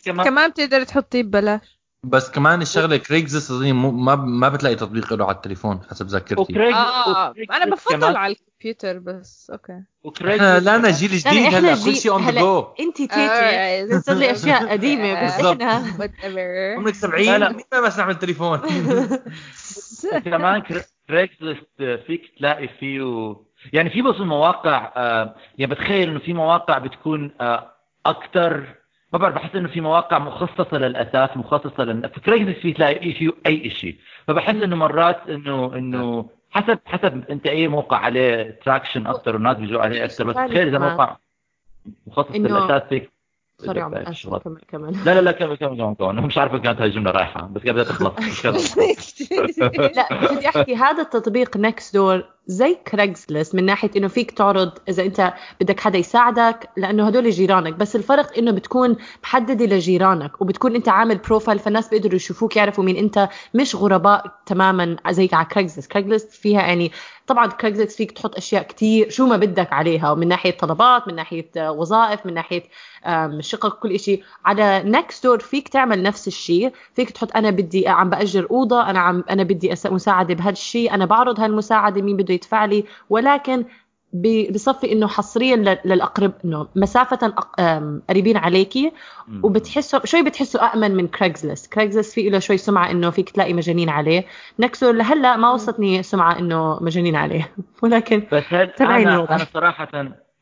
[0.00, 1.78] كمان- كمان بتقدر تحطيه ببلاش.
[2.04, 6.72] بس كمان الشغلة Craigslist مو- ما ما بتلاقي تطبيق له على التليفون حسب ذاكرتي.
[6.72, 9.82] آه أنا بفضل على الكمبيوتر بس أوكي.
[10.20, 14.00] إحنا لا أنا جيل جديد هلأ كل شيء on the go أنت تيتي Alright.
[14.06, 15.32] صار لي أشياء قديمة بس.
[15.44, 15.72] إحنا
[16.76, 17.48] عمرك 70 لا، لا.
[17.52, 18.58] مين ما بستعمل تليفون؟
[20.24, 20.62] كمان
[21.08, 21.66] Craigslist
[22.06, 23.36] فيك تلاقي فيه
[23.72, 27.30] يعني في بس المواقع آه، يعني بتخيل إنه في مواقع بتكون
[28.06, 28.74] أكثر
[29.14, 33.30] ما بعرف بحس إنه في مواقع مخصصة للأثاث مخصصة لل في Craigslist في تلاقي فيه
[33.46, 33.96] أي شيء
[34.26, 39.80] فبحس إنه مرات إنه إنه حسب حسب أنت أي موقع عليه traction أكثر والناس بيجوا
[39.80, 40.78] عليه أكثر بس تخيل إذا.
[40.78, 41.16] موقع
[42.06, 43.13] مخصص للأثاث فيك.
[43.66, 44.04] sorry عمر.
[44.44, 44.96] كمل كمل.
[45.04, 46.22] لا لا لا كمل كمل كمل كمل.
[46.22, 47.46] مش عارف كانت هاي الجمله رايحة.
[47.52, 48.78] بس قبل تخلص
[49.96, 55.34] لا بدي أحكي هذا التطبيق Nextdoor زي Craigslist من ناحية إنه فيك تعرض إذا أنت
[55.60, 57.74] بدك حدا يساعدك لأنه هدول جيرانك.
[57.74, 62.96] بس الفرق إنه بتكون محددة لجيرانك وبتكون أنت عامل بروفايل فالناس بيقدروا يشوفوك يعرفوا مين
[62.96, 63.28] أنت.
[63.54, 66.92] مش غرباء تماما زي على Craigslist Craigslist فيها يعني
[67.26, 69.10] طبعا كريجسلست فيك تحط أشياء كتير.
[69.10, 72.62] شو ما بدك عليها ومن ناحية طلبات من ناحية آه، وظائف من ناحية
[73.40, 76.72] شقق كل شيء على Nextdoor فيك تعمل نفس الشيء.
[76.94, 81.40] فيك تحط أنا بدي عم بأجر أوضة أنا عم أنا بدي مساعدة بهالشيء أنا بعرض
[81.40, 82.84] هالمساعدة مين بده يدفع لي.
[83.10, 83.64] ولكن
[84.50, 87.26] بصفي إنه حصريا لل- للأقرب إنه مسافة
[88.10, 88.92] قريبين عليكي
[89.42, 93.88] وبتحسوا شوي بتحسوا امن من كريجزلست كريجزلست في له شوي سمعة إنه فيك تلاقي مجانين
[93.88, 94.24] عليه.
[94.60, 97.50] نكسو لهلأ ما وصلتني سمعة إنه مجانين عليه.
[97.82, 99.14] ولكن بس أنا.
[99.30, 99.88] أنا صراحة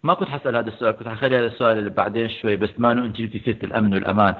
[0.02, 3.04] ما كنت حسأل هذا السؤال كنت حخلي هذا السؤال اللي بعدين شوي بس ما انه
[3.04, 4.34] انت جبتي سيره الأمن والأمان.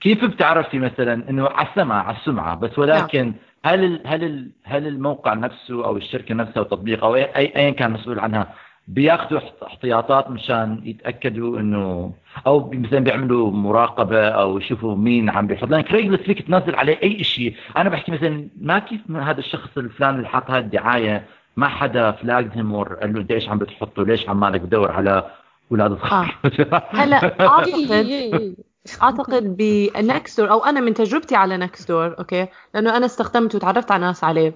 [0.00, 4.86] كيف بتعرفي مثلا إنه على السمع على السمعة بس ولكن هل ال هل ال هل
[4.86, 8.54] الموقع نفسه أو الشركة نفسها أو التطبيق أو اي أي- ايا كان مسؤول عنها
[8.88, 12.12] بياخذوا احت- احتياطات مشان يتأكدوا انه
[12.46, 15.68] أو مثلا بيعملوا مراقبة أو يشوفوا مين عم بيحط.
[15.68, 19.78] لأن Craigslist فيك تنزل عليه أي شيء أنا بحكي مثلا ما كيف من هذا الشخص
[19.78, 21.24] الفلاني اللي حط هذه الدعاية
[21.56, 25.30] ما حدا فلاجهم قال له إنت إيش عم بتحطه؟ ليش عمالك تدور على
[25.72, 26.34] أولاد صغار
[27.00, 28.54] هلا اعتقد
[29.02, 34.06] أعتقد ب Nextdoor أو أنا من تجربتي على Nextdoor أوكي؟ لأنه أنا استخدمت وتعرفت على
[34.06, 34.52] ناس عليه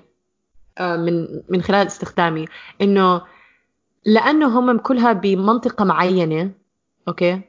[0.79, 2.45] آه، من من خلال استخدامي
[2.83, 3.23] إنه
[4.04, 6.50] لأنه هم كلها بمنطقة معينة
[7.08, 7.40] أوكي؟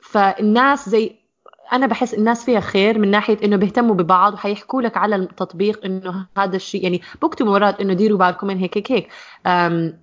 [0.00, 1.16] فالناس زي
[1.72, 6.26] أنا بحس الناس فيها خير من ناحية إنه بيهتموا ببعض وحيحكوا لك على التطبيق إنه
[6.36, 9.08] هذا الشيء يعني بكتبوا مرات إنه ديروا بالكم من هيك هيك هيك.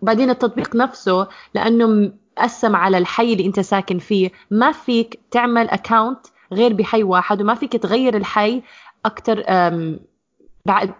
[0.01, 4.31] بعدين التطبيق نفسه لأنه مقسم على الحي اللي أنت ساكن فيه.
[4.51, 8.63] ما فيك تعمل account غير بحي واحد وما فيك تغير الحي
[9.05, 9.43] أكثر
[10.65, 10.93] بعد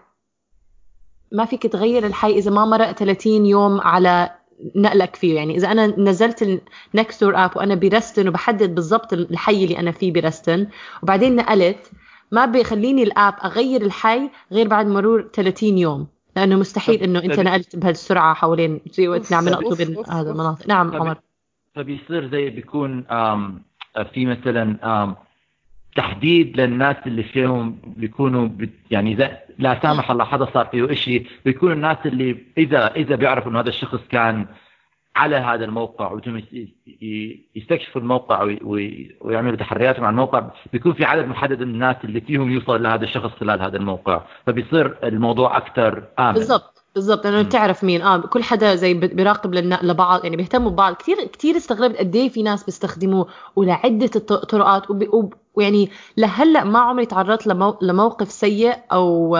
[1.32, 4.30] ما فيك تغير الحي إذا ما مرق 30 يوم على
[4.76, 6.60] نقلك فيه يعني إذا أنا نزلت
[6.94, 10.66] ال Nextdoor app وأنا برستن وبحدد بالضبط الحي اللي أنا فيه برستن
[11.02, 11.90] وبعدين نقلت
[12.32, 17.40] ما بيخليني ال app أغير الحي غير بعد مرور 30 يوم لأنه مستحيل إنه أنت
[17.40, 20.30] نقلت بهالسرعة حوالين زي وقت عم أوف، نقطوا أوف، بين هذا.
[20.30, 20.68] المناطق.
[20.68, 21.18] نعم عمر.
[21.74, 23.02] فبيصير زي بيكون
[24.12, 25.16] في مثلا
[25.96, 28.48] تحديد للناس اللي فيهم بيكونوا
[28.90, 33.50] يعني إذا لا سامح الله حدا صار فيه شيء بيكونوا الناس اللي إذا إذا بيعرفوا
[33.50, 34.46] إنه هذا الشخص كان
[35.16, 36.18] على هذا الموقع
[37.02, 41.96] ي- يستكشفوا الموقع وي- وي- ويعملوا تحرياتهم عن الموقع بيكون في عدد محدد من الناس
[42.04, 44.22] اللي فيهم يوصل لهذا الشخص خلال هذا الموقع.
[44.46, 46.32] فبيصير الموضوع أكثر آمن.
[46.32, 47.26] بالضبط بالضبط.
[47.26, 47.42] لأنه.
[47.42, 48.02] بتعرف مين.
[48.02, 50.94] آه كل حدا زي بيراقب لبعض يعني بيهتموا ببعض.
[50.94, 53.26] كثير كثير استغربت قد إيه في ناس بيستخدموه
[53.56, 57.78] ولعدة الط- طرقات وب- وب- ويعني لهلا ما عمري تعرضت لمو...
[57.82, 59.38] لموقف سيء أو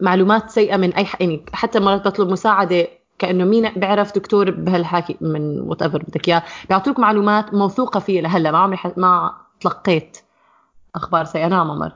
[0.00, 1.20] معلومات سيئة من أي ح...
[1.20, 6.42] يعني حتى مرات بطلب مساعدة كأنه مين بيعرف دكتور بهالحكي من وات ايفر بدك إياه.
[6.68, 8.92] بيعطوك معلومات موثوقة فيها لهلأ ما عمري ح...
[8.96, 10.18] ما تلقيت
[10.94, 11.48] أخبار سيئة.
[11.48, 11.92] نعم عمر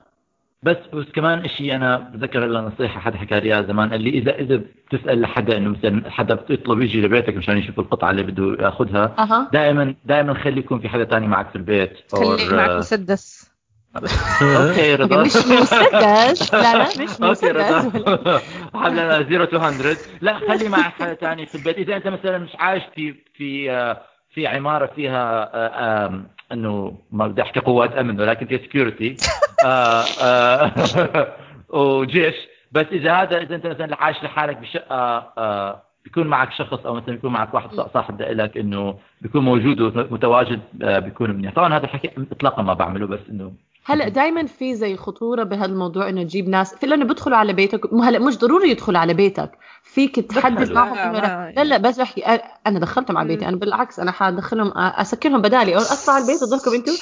[0.62, 4.34] بس بس كمان شيء أنا بتذكر هلا نصيحة حدا حكى لي زمان قال لي إذا
[4.38, 9.14] إذا بتسأل لحدا إنه مثلا حدا بتطلب يجي لبيتك مشان يشوف القطعة اللي بده يأخذها
[9.18, 9.50] أها.
[9.52, 13.50] دائما دائما خلي يكون في حدا تاني معك في البيت خلي or, معك آه، مسدس.
[14.42, 15.22] أوكي رضا.
[15.22, 16.54] مش مسدس.
[16.54, 17.78] لا لا مش أوكي رضا.
[17.78, 18.42] مسدس.
[18.74, 21.78] حملنا 0 to 100 لا خلي معك حدا ثاني في البيت.
[21.78, 24.02] إذا أنت مثلا مش عايش في في آه،
[24.34, 29.16] في عمارة فيها آه، أنه ما بدي أحكي قوات أمن ولكن في سكيورتي
[31.68, 32.34] وجيش.
[32.72, 34.96] بس إذا هذا إذا أنت مثلا عايش لحالك بشقه
[35.38, 40.60] آه، بيكون معك شخص أو مثلا بيكون معك واحد صاحب لك إنه بيكون موجود ومتواجد
[40.82, 41.52] آه، بيكون منيح.
[41.54, 43.52] طبعا هذا الحكي اطلاقا ما بعمله بس إنه
[43.88, 47.92] هلا دائما في زي خطورة بهذا الموضوع إنه تجيب ناس في لأنه بيدخلوا على بيتك
[47.92, 49.50] مو هلا مش ضروري يدخلوا على بيتك.
[49.82, 50.72] فيك تحدد.
[50.72, 54.72] معهم لا، لا لا بس بحكي أ- أنا دخلتهم على بيتي أنا بالعكس أنا حادخلهم
[54.76, 56.92] اسكرهم بدالي أو أطلع على البيت وضلكم أنتم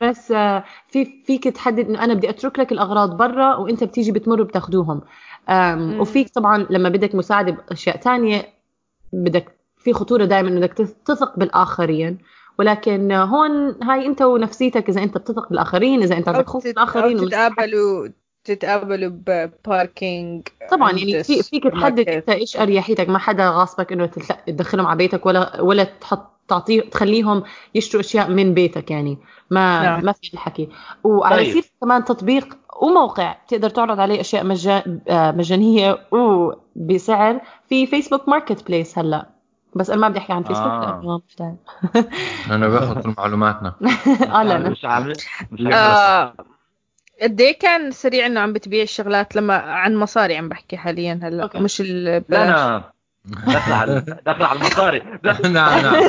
[0.02, 4.42] بس آه، في فيك تحدد إنه أنا بدي أترك لك الأغراض برا وأنت بتيجي بتمر
[4.42, 5.00] بتاخذوهم.
[6.00, 8.48] وفيك طبعا لما بدك مساعدة بأشياء تانية
[9.12, 10.72] بدك في خطورة دائما انه بدك
[11.06, 12.18] تثق بالآخرين.
[12.60, 17.16] ولكن هون هاي انت ونفسيتك إذا انت بتثق بالآخرين إذا انت عندك خوف من الاخرين
[17.16, 18.08] تتقابلوا
[18.44, 24.06] تتقابلوا بباركينج طبعا يعني في فيك تحدد أنت إيش أريحيتك ما حدا غاصبك إنه
[24.46, 27.42] تدخلهم على بيتك ولا ولا تحط تعطيه تخليهم
[27.74, 29.18] يشتروا أشياء من بيتك يعني
[29.50, 30.04] ما نعم.
[30.04, 30.68] ما في الحكي
[31.04, 31.62] وعلى طيب.
[31.62, 35.00] في كمان تطبيق وموقع تقدر تعرض عليه أشياء مجا...
[35.08, 39.39] آه، مجانية وبسعر في فيسبوك ماركت بليس هلا
[39.74, 41.22] بس أنا ما بدي أحكي عن فيسبوك آه.
[41.28, 41.56] مش داعي.
[42.54, 43.74] أنا باخذ كل معلوماتنا
[44.34, 44.84] آه لا لا مش
[45.74, 46.34] آه،
[47.22, 51.50] قد إيه كان سريع إنه عم بتبيع الشغلات لما عن مصاري عم بحكي حاليا هلأ.
[51.54, 52.92] مش لا البلاش أنا
[53.24, 55.02] دخل على دخل على المصاري.
[55.24, 55.94] نعم نعم.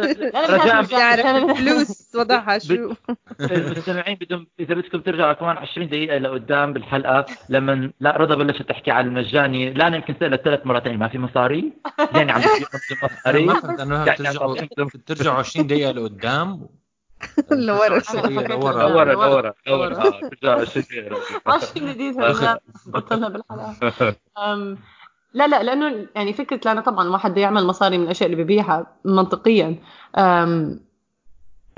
[0.34, 2.94] لا رجاء الفلوس وضعها شو؟
[3.40, 8.90] المستمعين بدهم إذا بدكم ترجعوا كمان 20 دقيقة لقدام بالحلقة لما لا رضا بلشت تحكي
[8.90, 9.72] عن المجاني.
[9.72, 11.72] لا أنا يمكن سألت ثلاث مرات يعني ما في مصاري.
[12.14, 12.66] يعني عم بتجيب
[13.02, 16.68] مصاري ما فهمت انه يعني ترجعوا أعطيكم- ترجعوا 20 دقيقة لقدام
[17.50, 17.98] لورا.
[17.98, 19.52] دقيقة لورا لورا لورا لورا.
[19.66, 19.96] لورا.
[20.06, 24.16] آه، ترجعوا 20 دقيقة عشان جديد هلا بطلنا بالحلقة.
[24.38, 24.78] أم،
[25.34, 28.86] لا لا لأنه يعني فكرة لأنه طبعا الواحد بده يعمل مصاري من الأشياء اللي ببيعها
[29.04, 29.76] منطقيا.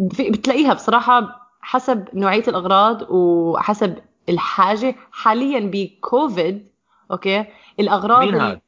[0.01, 4.97] بتلاقيها بصراحة حسب نوعية الأغراض وحسب الحاجة.
[5.13, 6.67] حاليا بكوفيد
[7.11, 7.45] أوكي
[7.81, 8.61] الأغراض مين؟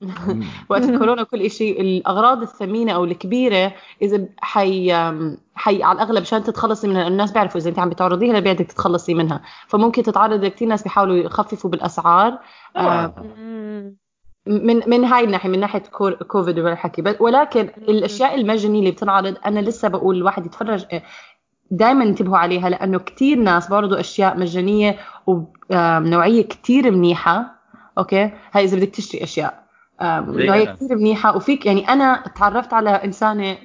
[0.70, 3.72] وقت كورونا كل شيء الأغراض الثمينة أو الكبيرة
[4.02, 4.92] إذا حي
[5.54, 9.42] حي على الأغلب عشان تتخلصي منها الناس بيعرفوا إذا أنت عم بتعرضيها لبيعتك تتخلصي منها.
[9.68, 12.38] فممكن تتعرض لكثير ناس بيحاولوا يخففوا بالأسعار.
[12.76, 13.14] آه،.
[14.46, 15.82] من من هاي الناحية من ناحية
[16.28, 20.86] كوفيد والحكي ولكن الأشياء المجانيه اللي بتنعرض أنا لسه بقول الواحد يتفرج
[21.70, 27.56] دائما انتبهوا عليها لأنه كثير ناس بيعرضوا أشياء مجانيه وبنوعيه كثير منيحة.
[27.98, 29.66] أوكي؟ هاي إذا بدك تشتري أشياء.
[30.02, 30.64] نوعية.
[30.64, 31.36] كثير منيحة.
[31.36, 33.58] وفيك يعني أنا تعرفت على إنسانة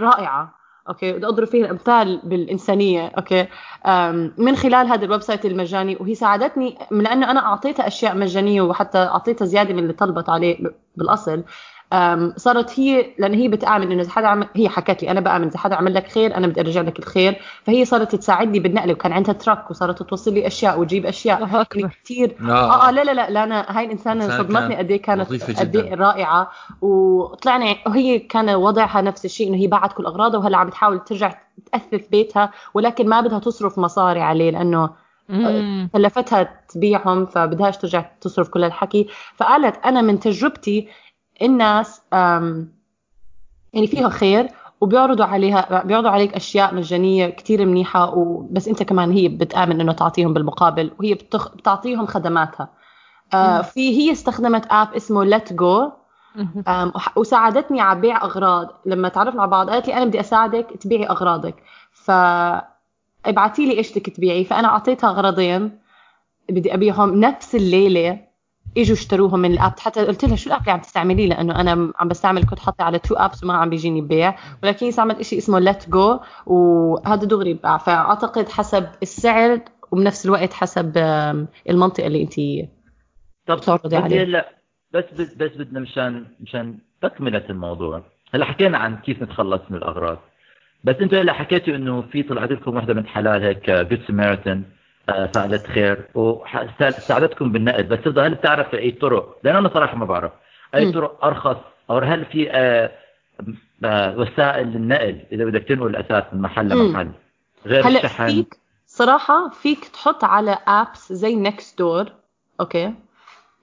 [0.00, 0.54] رائعة.
[0.88, 3.46] أوكي بدي أضرب فيها الامثال بالإنسانية أوكي.
[4.38, 9.44] من خلال هذا ال website المجاني وهي ساعدتني لأنه أنا أعطيتها أشياء مجانية وحتى أعطيتها
[9.44, 10.58] زيادة من اللي طلبت عليه
[10.96, 11.44] بالأصل.
[12.36, 15.58] صارت هي لأن هي بتآمن إنه إذا حدا عمل هي حكت لي أنا بآمن إذا
[15.58, 17.40] حدا عمل لك خير أنا بدي أرجع لك الخير.
[17.64, 21.44] فهي صارت تساعدني بالنقل وكان عندها truck وصارت توصل لي أشياء وتجيب أشياء.
[21.44, 22.54] الله يعني كثير لا.
[22.54, 25.94] آه آه لا لا لا, لا أنا هاي الإنسانة صدمتني قد إيه كانت قد إيه.
[25.94, 26.50] رائعة.
[26.80, 31.34] وطلعنا وهي كان وضعها نفس الشيء إنه هي باعت كل أغراضها وهلأ عم بتحاول ترجع
[31.72, 35.02] تأثث بيتها ولكن ما بدها تصرف مصاري عليه لأنه.
[35.92, 40.88] كلفتها تبيعهم فبدهاش ترجع تصرف كل الحكي فقالت أنا من تجربتي
[41.42, 42.02] الناس
[43.72, 44.48] يعني فيها خير
[44.80, 50.34] وبيعرضوا عليها بيعرضوا عليك أشياء مجانية كتير منيحة وبس أنت كمان هي بتآمن إنه تعطيهم
[50.34, 51.56] بالمقابل وهي بتخ...
[51.56, 52.68] بتعطيهم خدماتها.
[53.34, 53.62] آه.
[53.62, 55.90] في هي استخدمت app اسمه Letgo
[57.16, 58.68] وساعدتني على بيع أغراض.
[58.86, 61.62] لما تعرفنا على بعض قالت لي أنا بدي أساعدك تبيعي أغراضك.
[61.92, 62.10] ف
[63.26, 64.44] ابعتي لي إيش بدك تبيعي.
[64.44, 65.78] فأنا أعطيتها غرضين
[66.48, 68.31] بدي أبيعهم نفس الليلة.
[68.76, 69.80] إجوا اشتروهم من ال app.
[69.80, 72.84] حتى قلت لها شو ال app اللي عم تستعمليه؟ لأنه أنا عم بستعمل كنت حاطة
[72.84, 77.54] على two apps وما عم بيجيني بيع ولكن هي استعملت شيء اسمه Letgo وهذا دغري
[77.54, 80.92] بقى فأعتقد حسب السعر وبنفس الوقت حسب
[81.70, 82.34] المنطقة اللي انت
[83.46, 84.22] طب بتعرضي بدي عليه.
[84.22, 84.48] هلا
[84.94, 88.02] بس بس بس بدنا مشان مشان تكملة الموضوع.
[88.34, 90.18] هلا حكينا عن كيف نتخلص من الأغراض.
[90.84, 94.62] بس أنتوا هلا حكيتوا إنه في طلعت لكم وحده من حلال هيك جود سمارتن
[95.06, 96.08] فعلت خير.
[96.14, 100.32] وساعدتكم بالنقل بس هل بتعرف أي طرق؟ لأن أنا صراحة ما بعرف.
[100.74, 100.92] أي.
[100.92, 101.56] طرق أرخص؟
[101.90, 102.90] أو هل في آه،
[103.84, 106.68] آه، وسائل للنقل؟ إذا بدك تنقل أساس من محل.
[106.68, 107.10] لمحل.
[107.66, 108.26] غير هلأ الشحن.
[108.26, 112.12] فيك صراحة فيك تحط على apps زي Nextdoor
[112.60, 112.94] أوكي؟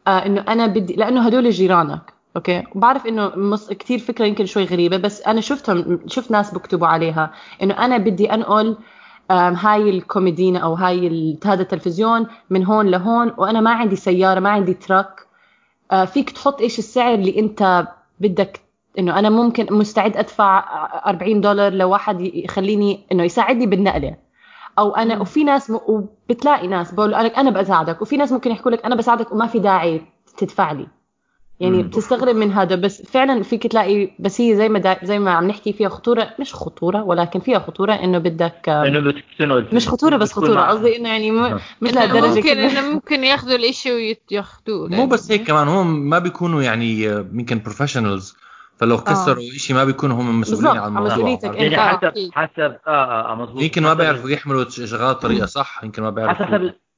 [0.08, 3.74] آه إنه أنا بدي لأنه هدول جيرانك أوكي؟ وبعرف إنه مص...
[3.74, 8.34] كثير فكرة يمكن شوي غريبة بس أنا شفتهم شفت ناس بكتبوا عليها إنه أنا بدي
[8.34, 8.78] أنقل آم،
[9.32, 14.74] هاي الكوميدينا أو هاي هذا التلفزيون من هون لهون وأنا ما عندي سيارة ما عندي
[14.74, 15.28] truck.
[15.92, 17.88] آه، فيك تحط إيش السعر اللي أنت
[18.20, 18.60] بدك.
[19.00, 20.64] إنه أنا ممكن مستعد أدفع
[21.10, 24.16] 40 دولار لواحد يخليني إنه يساعدني بالنقلة.
[24.80, 25.22] أو أنا.
[25.22, 25.80] وفي ناس م...
[25.88, 29.60] وبتلاقي ناس بقول لك أنا بساعدك وفي ناس ممكن يحكوا لك أنا بساعدك وما في
[29.60, 30.02] داعي
[30.38, 30.88] تدفع لي.
[31.60, 31.84] يعني مم.
[31.84, 34.98] بتستغرب من هذا بس فعلا فيك تلاقي بس هي زي ما دا...
[35.04, 39.62] زي ما عم نحكي فيها خطورة مش خطورة ولكن فيها خطورة إنه بدك إنه بتقتنعوا
[39.74, 40.62] مش خطورة بس خطورة.
[40.62, 41.60] قصدي إنه يعني م...
[41.82, 42.58] مش إنه لهالدرجه ممكن.
[42.58, 43.92] إنه ممكن ياخذوا الإشي
[44.32, 48.36] وياخذوه مو بس هيك كمان هم ما بيكونوا يعني آه، يمكن professionals
[48.78, 51.40] فلو خسروا شيء ما بيكونوا هم مسؤولين عن الموضوع.
[51.44, 52.32] يعني آه، حسب أكيد.
[52.34, 53.62] حسب آه آه, آه مظبوط.
[53.64, 56.46] يمكن ما بيعرفوا يحملوا شغلات بطريقه صح؟ يمكن ما بيعرفوا.
[56.46, 56.89] حسب آه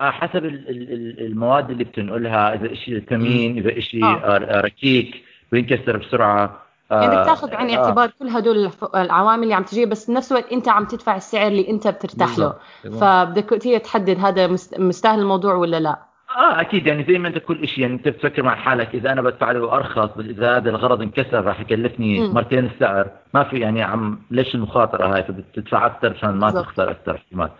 [0.00, 4.16] حسب ال- ال- المواد اللي بتنقلها إذا شيء ثمين إذا شيء آه.
[4.16, 4.60] آه.
[4.60, 6.60] ركيك بينكسر بسرعة
[6.92, 7.74] آه يعني بدك تاخذ بعين آه.
[7.74, 11.68] الاعتبار كل هدول العوامل اللي عم تجي بس بنفس الوقت أنت عم تدفع السعر اللي
[11.70, 12.54] أنت بترتاح له.
[13.00, 15.98] فبدك هي تحدد هذا مست- مستاهل الموضوع ولا لا
[16.36, 19.22] آه أكيد يعني زي ما أنت كل شيء يعني أنت بتفكر مع حالك إذا أنا
[19.22, 22.34] بدفع له أرخص بس إذا هذا الغرض انكسر راح يكلفني مم.
[22.34, 26.64] مرتين السعر ما في يعني عم ليش المخاطرة هاي فبتدفع أكثر عشان ما بالضبط.
[26.64, 27.50] تخسر أكثر احتمال.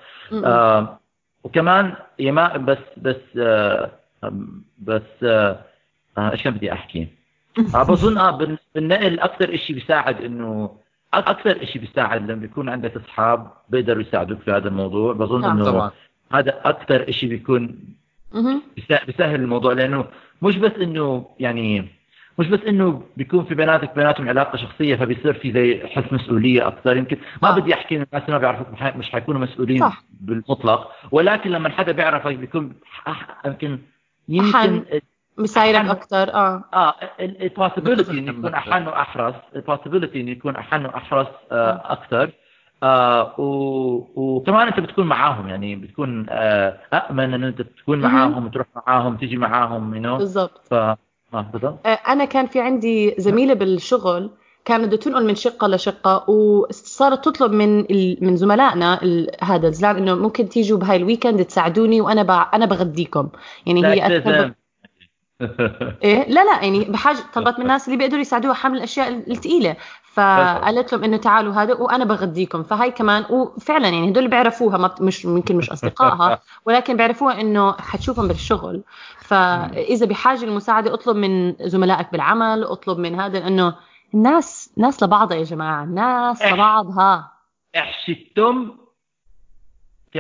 [0.45, 0.99] آه
[1.45, 3.91] وكمان يا ما بس بس آه
[4.79, 5.65] بس آه
[6.19, 7.09] آه، إيش كان بدي أحكي؟
[7.75, 10.77] آه بظن آه بال- بالنقل أكثر شيء بيساعد إنه
[11.15, 15.57] أكثر شيء بيساعد لما يكون عندك أصحاب بيقدروا يساعدوك في هذا الموضوع بظن نعم.
[15.57, 15.91] إنه طبعا
[16.33, 17.79] هذا أكثر شيء بيكون
[19.07, 20.05] بيسهل الموضوع لأنه
[20.43, 21.89] مش بس إنه يعني
[22.39, 26.97] مش بس إنه بيكون في بيناتك بيناتهم علاقة شخصية فبيصير في زي حس مسؤولية أكثر
[26.97, 27.51] يمكن ما.
[27.51, 28.67] بدي أحكي انه الناس ما بيعرفوك
[28.97, 30.05] مش حيكونوا مسؤولين صح.
[30.21, 32.73] بالمطلق ولكن لما حدا بيعرفك بيكون
[33.45, 33.79] يمكن
[34.29, 34.83] يمكن.
[35.39, 35.85] مسايرك.
[35.91, 42.31] أكثر آه آه البوسيبيلتي إنه يكون أحن وأحرص البوسيبيلتي إنه يكون أحن وأحرص آه أكثر
[42.83, 43.35] آه.
[44.17, 46.79] وكمان أنت بتكون معاهم يعني بتكون آه
[47.11, 48.01] امن انه أنت تكون.
[48.01, 50.75] معاهم تروح معاهم تيجي معاهم you بالضبط
[51.87, 54.31] آه، أنا كان في عندي زميلة بالشغل
[54.65, 59.01] كانت بدها تنقل من شقة لشقة وصارت تطلب من ال- من زملائنا
[59.43, 62.31] هذا الزلام إنه ممكن تيجوا بهاي ال weekend تساعدوني وأنا ب...
[62.55, 63.29] أنا بغديكم.
[63.67, 64.55] يعني هي أكثر.
[66.05, 69.77] إيه لا لا يعني بحاجة طلبت من الناس اللي بيقدروا يساعدوها حمل الأشياء الثقيله
[70.15, 75.57] فقالت لهم إنه تعالوا هذا وأنا بغديكم فهاي كمان وفعلا يعني هدول بيعرفوها مش ممكن
[75.57, 78.83] مش أصدقائها ولكن بيعرفوها إنه حتشوفهم بالشغل
[79.19, 83.75] فإذا بحاجة للمساعده أطلب من زملائك بالعمل أطلب من هذا لأنه
[84.15, 86.43] الناس ناس لبعضها يا جماعة ناس.
[86.43, 87.33] لبعضها
[87.77, 88.84] احشي التم كيف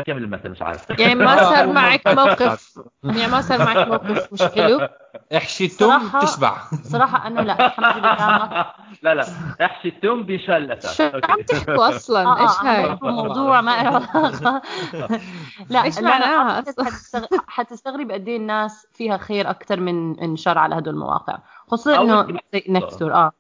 [0.02, 0.90] كمل المثل مش عارف.
[0.98, 2.78] يعني ما صار معك موقف.
[3.04, 4.88] يعني ما صار معك موقف مش حلو
[5.37, 8.66] احشي التوم صراحة- تشبع صراحة أنا لا الحمد لله
[9.02, 9.24] لا لا
[9.64, 13.88] احشي بينشال الاساس شو عم تحكوا أصلا؟ آه إيش آه عم هاي؟ موضوع ما له
[13.88, 14.62] علاقة.
[15.70, 20.94] لا إيش معناها أصلاً؟ حتستغرب قد إيه الناس فيها خير أكثر من انشار على هدول
[20.94, 21.38] المواقع.
[21.68, 23.33] خصوصا زي نكستور آه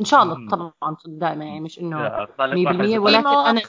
[0.00, 0.48] إن شاء الله.
[0.50, 3.26] طبعا دائما يعني مش إنه لا، طالع 100% واحد- ولكن.
[3.28, 3.60] أنا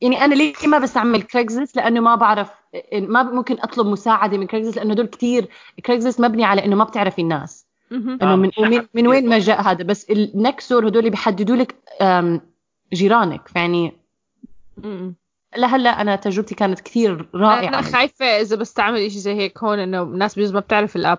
[0.00, 2.50] يعني أنا ليه ما بستعمل كريجزلست لأنه ما بعرف
[2.94, 5.48] ما ممكن أطلب مساعدة من Craigslist لأنه هدول كثير
[5.86, 7.66] Craigslist مبني على إنه ما بتعرفي الناس.
[7.92, 8.50] إنه آه، من
[8.94, 9.38] من وين ما.
[9.38, 11.74] جاء هذا؟ بس ال Nextdoor هدول بيحددوا لك
[12.92, 13.48] جيرانك.
[13.48, 13.92] فيعني.
[15.56, 17.68] لهلأ أنا تجربتي كانت كثير رائعة.
[17.68, 21.18] أنا خايفة إذا بستعمل إشي زي هيك هون إنه الناس بجوز ما بتعرف ال app.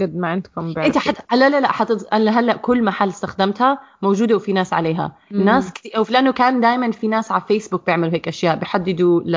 [0.00, 1.00] قد ما عندكم انت بيعرفوا.
[1.00, 1.34] حت...
[1.34, 2.14] لا لا لا حت...
[2.14, 5.16] هلأ كل محل استخدمتها موجودة وفي ناس عليها.
[5.30, 5.42] مم.
[5.42, 9.36] ناس كثير لأنه كان دائما في ناس على فيسبوك بيعملوا هيك أشياء بيحددوا ل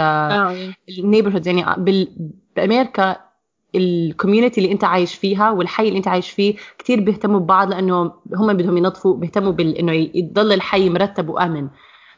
[1.00, 2.32] ال neighborhood يعني بال...
[2.56, 3.18] بأمريكا
[3.76, 8.12] ال community اللي أنت عايش فيها والحي اللي أنت عايش فيه كثير بيهتموا ببعض لأنه
[8.36, 9.78] هم بدهم ينظفوا بيهتموا بال...
[9.78, 11.68] إنه يضل الحي مرتب وآمن.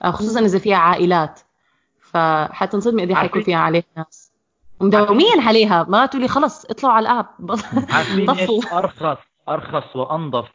[0.04, 1.40] آه، خصوصا إذا فيها عائلات.
[2.00, 4.25] فحتنصدمي قد إيه حيكون فيها عليها ناس.
[4.80, 5.86] ومداومين عليها.
[5.90, 7.26] ما تقولي خلاص اطلعوا على ال app.
[7.90, 8.80] عارفين طفوا.
[8.80, 9.18] أرخص
[9.50, 10.46] أرخص وأنظف.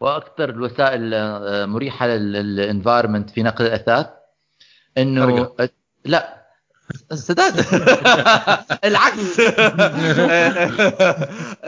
[0.00, 4.06] وأكثر الوسائل آه، مريحة لل environment في نقل الأثاث
[4.98, 5.50] إنه
[6.04, 6.44] لا.
[7.14, 7.54] سداد
[8.84, 9.40] العكس.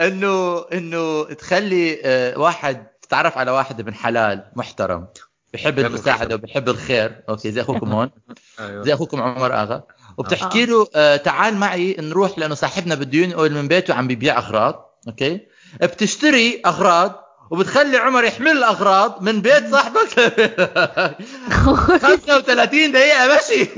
[0.07, 5.07] إنه إنه تخلي آه، واحد تتعرف على واحد ابن حلال محترم
[5.53, 7.23] بحب المساعدة وبحب الخير.
[7.29, 8.09] okay زي أخوكم هون.
[8.59, 8.83] أيوة.
[8.83, 9.83] زي أخوكم عمر آغا.
[10.17, 14.99] وبتحكي له آه تعال معي نروح لأنه صاحبنا بده ينقل من بيته عم بيبيع أغراض
[15.07, 15.39] okay؟
[15.81, 20.09] بتشتري أغراض وبتخلي عمر يحمل الأغراض من بيت صاحبك.
[22.01, 23.69] 35 دقيقة مشي.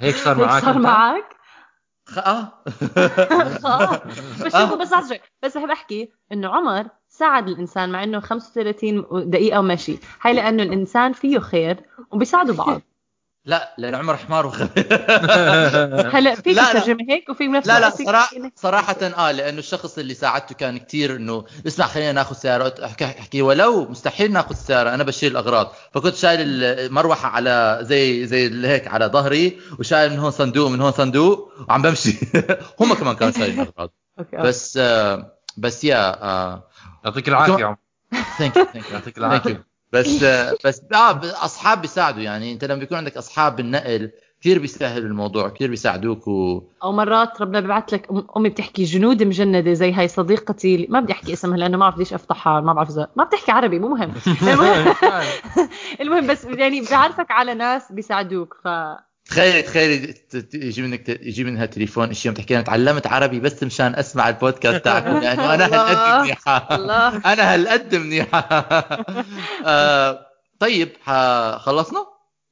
[0.00, 1.24] هيك صار هيك معك صار؟ معك
[2.06, 2.52] خ- آه.
[3.64, 4.02] آه.
[4.44, 9.06] بس شوفوا بس لحظة شوي بس بحب أحكي إنه عمر ساعد الإنسان مع إنه 35
[9.30, 9.98] دقيقة ومشي.
[10.22, 12.80] هاي لأنه الإنسان فيه خير وبيساعدوا بعض.
[13.44, 14.62] لا لأن عمر حمار وخ...
[16.14, 16.34] هلا لا.
[16.34, 21.16] تترجمها هيك وفي بنفس لا لا صراحة, صراحة آه لأنه الشخص اللي ساعدته كان كتير
[21.16, 23.42] إنه اسمع خلينا ناخذ سيارة أحكي أحكي.
[23.42, 25.72] ولو مستحيل ناخذ سيارة أنا بشيل الأغراض.
[25.94, 30.92] فكنت شايل المروحة على زي زي هيك على ظهري وشايل من هون صندوق من هون
[30.92, 32.14] صندوق وعم بمشي.
[32.80, 33.66] هم كمان كانوا شايلين
[34.18, 34.36] okay.
[34.36, 36.68] بس آه بس يا آه
[37.04, 37.76] يعطيك العافية عم
[38.38, 40.24] thank you thank you يعطيك يو بس
[40.64, 42.20] بس آه أصحاب بيساعدوا.
[42.22, 44.10] يعني أنت لما بيكون عندك أصحاب بالنقل
[44.40, 49.72] كثير بيسهل الموضوع كثير بيساعدوك و أو مرات ربنا ببعث لك أمي بتحكي جنود مجندة
[49.72, 52.88] زي هاي صديقتي اللي- ما بدي أحكي اسمها لأنه ما بعرف ليش أفتحها ما بعرف
[52.88, 54.12] إذا- ما بتحكي عربي مو مهم.
[54.42, 54.94] المهم
[56.00, 58.68] المهم بس يعني بعرفك على ناس بيساعدوك ف
[59.30, 63.62] تخيلي تخيلي ت- ت- يجي منك يجي منها تليفون شيء تحكي أنا تعلمت عربي بس
[63.62, 65.76] مشان أسمع البودكاست تاعكم لأنه أنا الله.
[65.76, 66.68] هالقد منيحة.
[66.76, 67.32] الله.
[67.32, 68.38] أنا هالقد منيحة.
[69.66, 70.26] آه،
[70.60, 70.92] طيب
[71.58, 72.06] خلصنا؟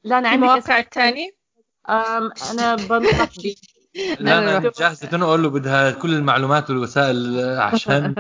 [0.05, 0.85] لا أنا عندي مواقع
[1.91, 3.29] أم أنا بنصح
[4.21, 5.07] لا أنا جاهزة.
[5.07, 8.15] تنقل وبدها كل المعلومات والوسائل عشان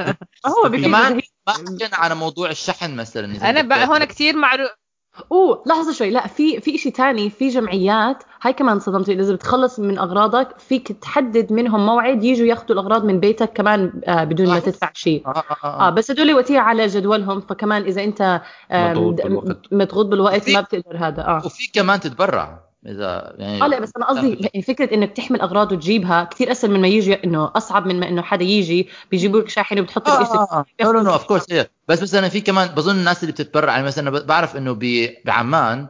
[0.47, 3.87] هو بفيد كمان إذا هي- ما حكينا على موضوع الشحن مثلا أنا بقى.
[3.89, 4.71] هون كثير معروف
[5.33, 6.11] أوه لحظة شوي.
[6.11, 8.23] لا في في شيء تاني في جمعيات.
[8.43, 13.21] هاي كمان صدمتني إذا بتخلص من أغراضك فيك تحدد منهم موعد يجوا ياخذوا الأغراض من
[13.21, 14.59] بيتك كمان آه بدون ما آه.
[14.59, 15.23] تدفع شيء.
[15.27, 15.91] آه آه آه آه.
[15.91, 17.41] بس هدول وقتها على جدولهم.
[17.41, 18.41] فكمان إذا أنت
[18.73, 19.59] آم، مضغوط بالوقت.
[19.73, 21.23] مضغوط بالوقت ما بتقدر هذا.
[21.27, 21.43] آه.
[21.47, 22.68] وفي كمان تتبرع.
[22.89, 26.70] إذا يعني آه لا بس أنا قصدي يعني فكرة إنك تحمل أغراض وتجيبها كثير أسهل
[26.70, 30.36] من ما يجي إنه أصعب من ما إنه حدا يجي بيجيبوا لك شاحن وبتحط الشيء
[30.36, 33.86] آه no no of course إيه بس مثلا في كمان بظن الناس اللي بتتبرع يعني
[33.86, 34.78] مثلا بعرف إنه
[35.24, 35.86] بعمان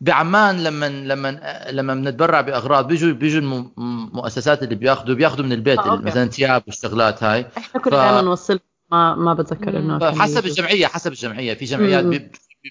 [0.00, 5.78] بعمان لما لما لما بنتبرع بأغراض بيجوا بيجوا الم- المؤسسات اللي بياخذوا بياخذوا من البيت
[5.78, 5.96] آه،.
[5.96, 7.46] مثلا ثياب والشغلات هاي.
[7.58, 8.60] إحنا كنا ف- دائما نوصل
[8.92, 10.46] ما ما بتذكر إنه حسب.
[10.46, 11.54] الجمعية حسب الجمعية.
[11.54, 12.04] في جمعيات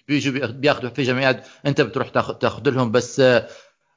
[0.07, 3.47] بيجوا بي- بياخذوا في جمعيات انت بتروح تاخذ تاخذ لهم بس آه،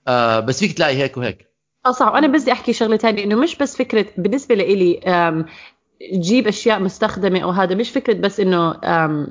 [0.09, 1.49] آه بس فيك تلاقي هيك وهيك.
[1.86, 2.07] آه صح.
[2.12, 5.47] وأنا بدي أحكي شغلة ثانية إنه مش بس فكرة بالنسبة لإلي أم،
[6.12, 8.74] تجيب أشياء مستخدمة أو هذا مش فكرة بس إنه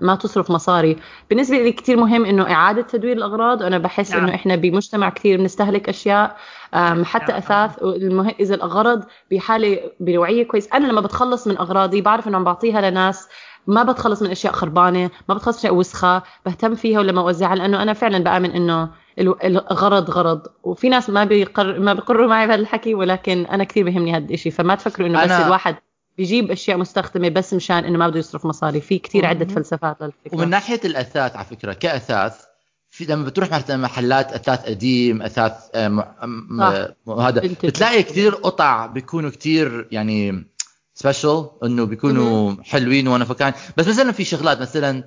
[0.02, 0.98] ما تصرف مصاري.
[1.30, 4.24] بالنسبة لي كثير مهم إنه إعادة تدوير الأغراض وأنا بحس نعم.
[4.24, 6.38] إنه إحنا بمجتمع كثير بنستهلك أشياء
[6.74, 7.38] أم، حتى نعم.
[7.42, 7.84] أثاث.
[7.84, 10.68] المهم إذا الغرض بحالة بنوعية كويس.
[10.74, 13.28] أنا لما بتخلص من أغراضي بعرف إنه عم بعطيها لناس
[13.68, 17.82] ما بتخلص من أشياء خربانة ما بتخلص من أشياء وسخة بهتم فيها ولما أوزعها لأنه
[17.84, 18.90] أنا فعلا بآمن إنه
[19.20, 23.86] ال- الغرض غرض وفي ناس ما بيقر ما بيقروا معي بهذا الحكي ولكن أنا كثير
[23.86, 25.76] بهمني هذا الشيء فما تفكروا إنه بس الواحد
[26.18, 28.82] بيجيب أشياء مستخدمة بس مشان إنه ما بده يصرف مصاري.
[28.82, 30.36] في كثير عدة فلسفات للفكرة.
[30.38, 32.42] ومن ناحية الأثاث على فكرة كأثاث
[32.90, 37.42] في لما بتروح مثلا محلات أثاث قديم أثاث آه، هذا.
[37.64, 40.48] بتلاقي كثير قطع بيكونوا كثير يعني
[40.94, 45.04] سبيشل إنه بيكونوا حلوين وأنا فكان بس مثلا في شغلات مثلا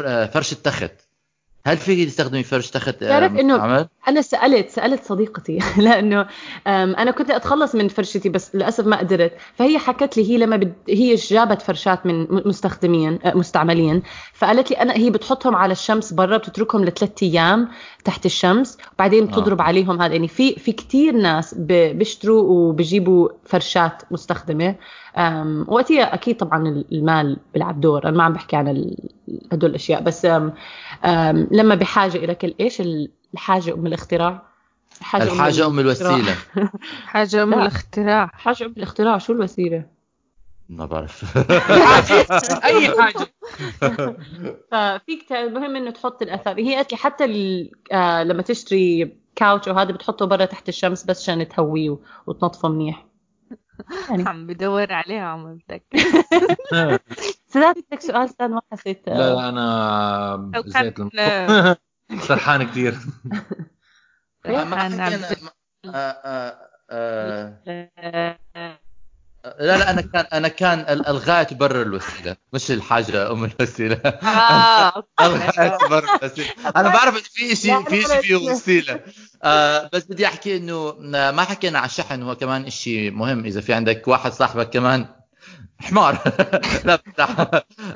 [0.00, 0.92] آه، فرش التخت.
[1.66, 6.26] هل فيك تستخدمي فرش تخت آه، تعرف إنه- مستعمل؟ أنا سالت سألت صديقتي لأنه
[6.66, 10.72] أنا كنت أتخلص من فرشتي بس للأسف ما قدرت فهي حكت لي هي لما بد...
[10.88, 14.02] هي جابت فرشات من مستخدمين أه، مستعملين
[14.34, 17.68] فقالت لي أنا هي بتحطهم على الشمس برا بتتركهم لثلاث أيام
[18.04, 19.64] تحت الشمس وبعدين بتضرب آه.
[19.64, 21.54] عليهم هذا يعني في في كثير ناس.
[21.58, 24.74] بيشتروا وبيجيبوا فرشات مستخدمة
[25.68, 28.94] وقتها أكيد طبعا المال بيلعب دور أنا ما عم بحكي عن
[29.52, 30.26] هدول الأشياء بس
[31.50, 32.82] لما بحاجة إلى كل إيش؟
[33.34, 34.42] الحاجة أم الاختراع.
[35.00, 36.34] الحاجة الحاجة أم الوسيلة.
[37.06, 37.62] حاجة من لا.
[37.62, 38.26] الاختراع.
[38.34, 39.18] حاجة أم الاختراع.
[39.18, 39.84] شو الوسيلة؟
[40.68, 41.24] ما بعرف.
[42.64, 43.26] أي حاجة.
[44.72, 46.58] ففيك المهم إنه تحط الأثار.
[46.60, 51.22] هي قالت لي حتى ال- آه لما تشتري كاوتش وهذا بتحطه برا تحت الشمس بس
[51.22, 53.06] عشان تهويه وتنظفه منيح.
[54.10, 56.98] يعني عم بدور عليها عم بتذكر.
[57.56, 61.76] بدك سؤال سداد ما حسيت لا لا أنا زيت كان
[62.20, 62.94] سرحان كثير
[64.44, 64.72] كان
[65.84, 66.58] آه، آه،
[66.90, 67.60] آه،
[68.56, 68.78] آه،
[69.60, 73.96] لا لا أنا كان أنا كان ال- الغاية تبرر الوسيلة مش الحاجة أم الوسيلة.
[74.04, 76.48] آه الغاية تبرر الوسيلة.
[76.76, 78.52] أنا بعرف إنه في شيء في شيء فيه لا.
[78.52, 79.00] وسيلة.
[79.42, 80.92] آه بس بدي أحكي إنه
[81.32, 83.44] ما حكينا على الشحن هو كمان شيء مهم.
[83.44, 85.06] إذا في عندك واحد صاحبك كمان
[85.80, 86.18] حمار.
[86.84, 86.98] لا.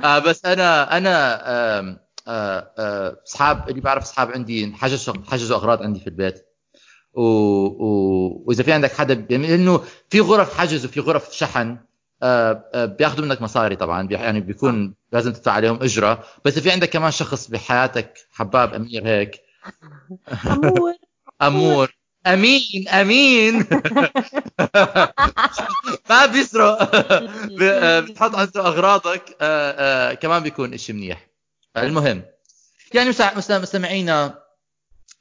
[0.04, 1.40] آه بس أنا أنا
[1.78, 6.46] آم، آه، آه، اصحاب اللي بعرف اصحاب عندي حجزوا حجزوا أغراض عندي في البيت.
[7.14, 7.22] و...
[7.22, 8.44] و...
[8.46, 11.78] وإذا في عندك حدا يعني لأنه في غرف حجز وفي غرف شحن
[12.22, 16.24] آه، بياخذوا منك مصاري طبعا يعني بيكون لازم تدفع عليهم أجرة.
[16.44, 19.40] بس في عندك كمان شخص بحياتك حباب أمير هيك.
[20.46, 20.94] أمور.
[21.42, 21.90] أمور.
[22.26, 23.54] أمين أمين.
[26.10, 26.94] ما بيسرق.
[27.62, 29.36] آه، بتحط عنده أغراضك.
[29.40, 31.26] آه، آه، كمان بيكون إشي منيح.
[31.76, 32.22] المهم.
[32.94, 34.38] يعني مستمعينا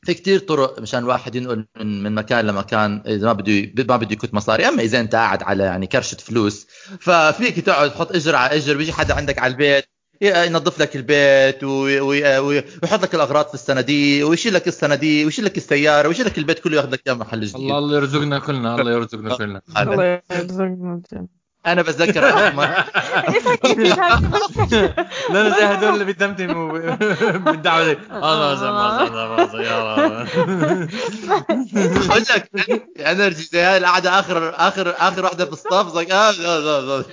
[0.04, 4.14] في كتير طرق مشان الواحد ينقل من من مكان لمكان إذا ما بده ما بده
[4.14, 4.68] يكت مصاري.
[4.68, 6.68] أما إذا أنت قاعد على يعني كرشة فلوس
[7.00, 9.99] ففيك تقعد تحط إجر على إجر بيجي حدا عندك على البيت.
[10.22, 15.46] ينظف لك البيت وي- وي- وي- ويحط لك الأغراض في الصناديق ويشيل لك الصناديق ويشيل
[15.46, 17.56] لك السيارة ويشيل لك البيت كله ياخذ لك اياه محل جديد.
[17.56, 19.62] الله الله يرزقنا كلنا الله يرزقنا كلنا.
[19.78, 21.28] الله يرزقنا.
[21.72, 22.22] أنا بتذكر
[25.30, 26.80] لا أنا زي هدول اللي بيتمتموا
[27.46, 27.98] بالدعوة دي.
[28.12, 28.56] الله يا
[31.74, 32.50] بقول لك
[33.00, 37.04] انرجي زي هاي القعدة اخر اخر آخر واحدة في الصف زي آه لا لا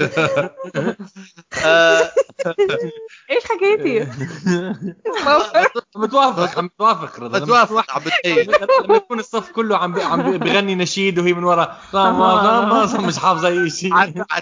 [1.65, 2.11] آه،
[3.31, 4.07] إيش حكيتي؟
[5.97, 8.03] متوافق عم بتوافق رضا لما بتوافق عم
[8.85, 11.77] لما يكون الصف كله عم عم بغني نشيد وهي من ورا.
[13.01, 13.95] مش حافظة أي شيء.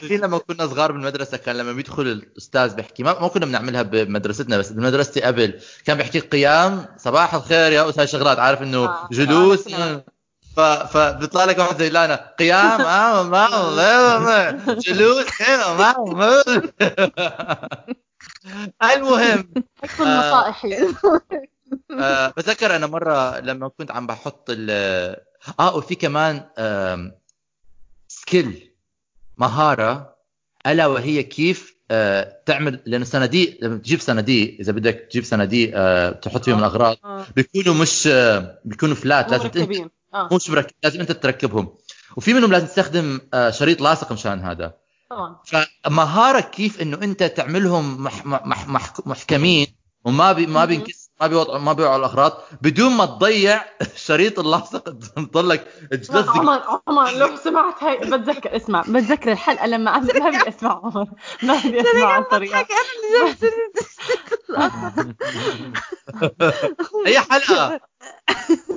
[0.05, 4.59] عارفين لما كنا صغار بالمدرسة كان لما بيدخل الأستاذ بيحكي ما, ما كنا بنعملها بمدرستنا
[4.59, 9.09] بس بمدرستي قبل كان بيحكي قيام صباح الخير يا أستاذ شغلات عارف إنه آه.
[9.13, 10.05] جلوس آه،
[10.57, 14.51] ف فبيطلع لك واحد زي لانا قيام آه ما
[14.87, 15.27] جلوس
[15.79, 16.43] ما ما
[18.95, 19.53] المهم
[19.85, 20.29] اكون آه.
[20.29, 20.95] نصائحي
[22.01, 24.71] آه بتذكر أنا مرة لما كنت عم بحط ال
[25.61, 26.45] آه وفي كمان
[28.09, 28.74] سكيل
[29.39, 30.14] مهارة
[30.66, 36.11] ألا وهي كيف آه تعمل لأنه صناديق لما تجيب صناديق إذا بدك تجيب صناديق آه
[36.11, 37.26] تحط فيهم الأغراض آه.
[37.37, 39.57] بيكونوا مش آه بيكونوا فلات لازم أنت
[40.14, 40.28] آه.
[40.32, 41.74] مش مركب لازم أنت تركبهم.
[42.16, 44.74] وفي منهم لازم تستخدم آه شريط لاصق مشان هذا.
[45.11, 45.37] طبعا.
[45.85, 49.66] فمهارة كيف إنه أنت تعملهم مح مح مح محكمين
[50.05, 50.85] وما بي ما مهم.
[51.21, 52.33] ما بيوضعوا ما بيوقعوا الأغراض.
[52.62, 53.62] بدون ما تضيع
[53.95, 54.85] الشريط اللاصق
[55.33, 60.49] تضلك تلزق عمر عمر لو سمعت هاي بتذكر اسمع بتذكر الحلقة لما أنا ما بدي
[60.49, 61.07] أسمع عمر.
[61.43, 62.67] ما بدي أسمع الطريقة
[67.07, 67.81] هي حلقة؟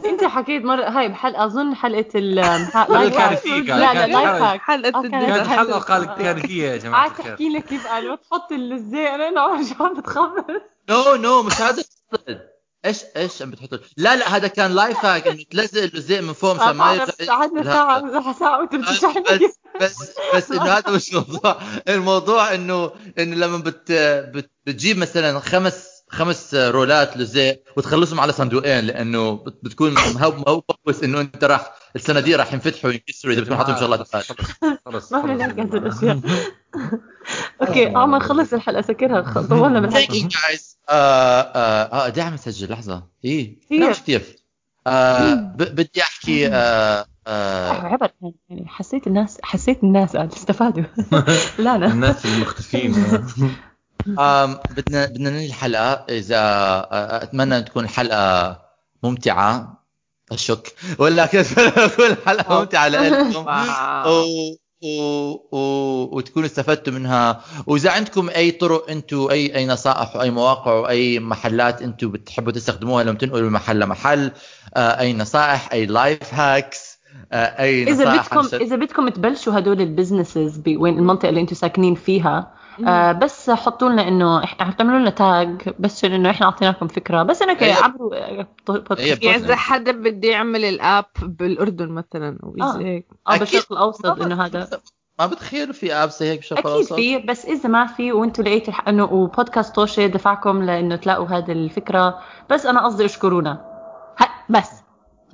[0.06, 2.36] أنت حكيت مرة هاي بحلقة أظن حلقة ال.
[2.36, 2.58] لا
[2.90, 3.46] لا كانت
[4.86, 5.28] الدنيا.
[5.28, 7.10] كانت حلقة قال كارثيه يا جماعة.
[7.10, 9.42] قعدت أحكي لك كيف قال بتحط الزي أنا
[9.80, 10.44] عم بتخبص
[10.89, 11.84] no no مش هذا.
[12.86, 16.55] إيش إيش عم بتحط لا لا هذا كان life hack إنه تلزق الجزء من فوق
[16.55, 19.41] مشان ما يرجع قعدنا ساعه ساعة بتشرح بس
[19.82, 23.91] بس بس إنه هذا مش الموضوع الموضوع انه إنه لما بت
[24.34, 31.22] بت بتجيب مثلا خمس خمس رولات لزق وتخلصهم على صندوقين لأنه بت- بتكون مهووس إنه
[31.22, 34.08] أنت راح الصناديق راح ينفتحوا وينكسروا إذا بتكون حاطهم شغلات
[34.86, 36.20] خلص ما بدنا نحكي عن هذه الأشياء.
[37.62, 43.04] أوكي عمر خلص الحلقة سكرها طولنا بالحكي جايز آه آه آه دعم اسجل لحظة.
[43.26, 43.80] إيه؟ كثير.
[43.80, 44.22] لا مش كثير
[44.88, 47.72] آه ب- بدي أحكي آه آه.
[47.72, 48.12] عبر
[48.50, 50.84] يعني حسيت الناس حسيت الناس قاعد استفادوا.
[51.60, 52.92] لا أنا الناس المختفين.
[54.08, 56.06] بدنا بدنا ننهي الحلقة.
[56.10, 58.62] إذا آه، أتمنى ان تكون الحلقة
[59.04, 59.77] ممتعة.
[60.32, 62.92] اشك ولكن اتمنى تكون الحلقة ممتعة.
[64.84, 64.88] و...
[65.52, 65.58] و...
[66.18, 67.42] وتكونوا استفدتوا منها.
[67.68, 73.04] وإذا عندكم أي طرق أنتم اي أي نصائح واي مواقع واي محلات أنتم بتحبوا تستخدموها
[73.04, 74.32] لما تنقلوا من محل لمحل
[74.76, 76.98] آه، أي نصائح أي life hacks
[77.34, 81.56] أي إذا نصائح عن بدكم إذا بدكم تبلشوا هدول ال businesses وين المنطقة اللي أنتم
[81.56, 82.57] ساكنين فيها
[82.88, 87.24] آه بس حطوا لنا انه إحنا تعملوا لنا tag بس إنه إحنا أعطيناكم فكرة.
[87.24, 88.48] بس إنك عبروا آه،
[88.98, 92.76] يعني إذا حدا بده يعمل الأب بالأردن مثلا أو آه.
[92.76, 93.08] إذا هيك.
[93.28, 93.40] آه أكيد.
[93.40, 94.68] بالشرق الأوسط إنه هذا.
[95.20, 98.68] ما بتخيلوا في ابس هيك بشكل أكيد أوسط؟ في بس إذا ما في وأنتم لقيتوا
[98.74, 102.20] الح- انه وبودكاست توشه دفعكم لإنه تلاقوا هذه الفكرة.
[102.50, 103.66] بس أنا قصدي اشكرونا.
[104.50, 104.70] بس.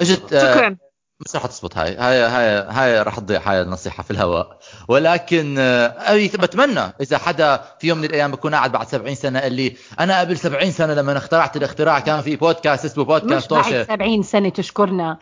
[0.01, 0.77] إجت آه، شكرا.
[1.25, 4.59] مش رح تزبط هاي هاي هاي هاي رح تضيع هاي النصيحة في الهواء.
[4.87, 9.39] ولكن آه، أي بتمنى إذا حدا في يوم من الأيام بكون قاعد بعد 70 سنة
[9.39, 13.53] قال لي أنا قبل 70 سنة لما اخترعت الاختراع كان في بودكاست اسمه مش بودكاست
[13.53, 15.17] بعد توشه 70 سنة تشكرنا.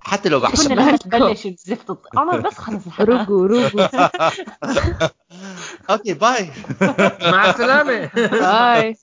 [0.00, 3.86] حتى لو بعد كنا لما تبلش الزفت عمر بس خلص روقوا روقوا
[5.90, 6.50] okay bye.
[7.22, 8.10] مع السلامة.
[8.14, 8.96] bye.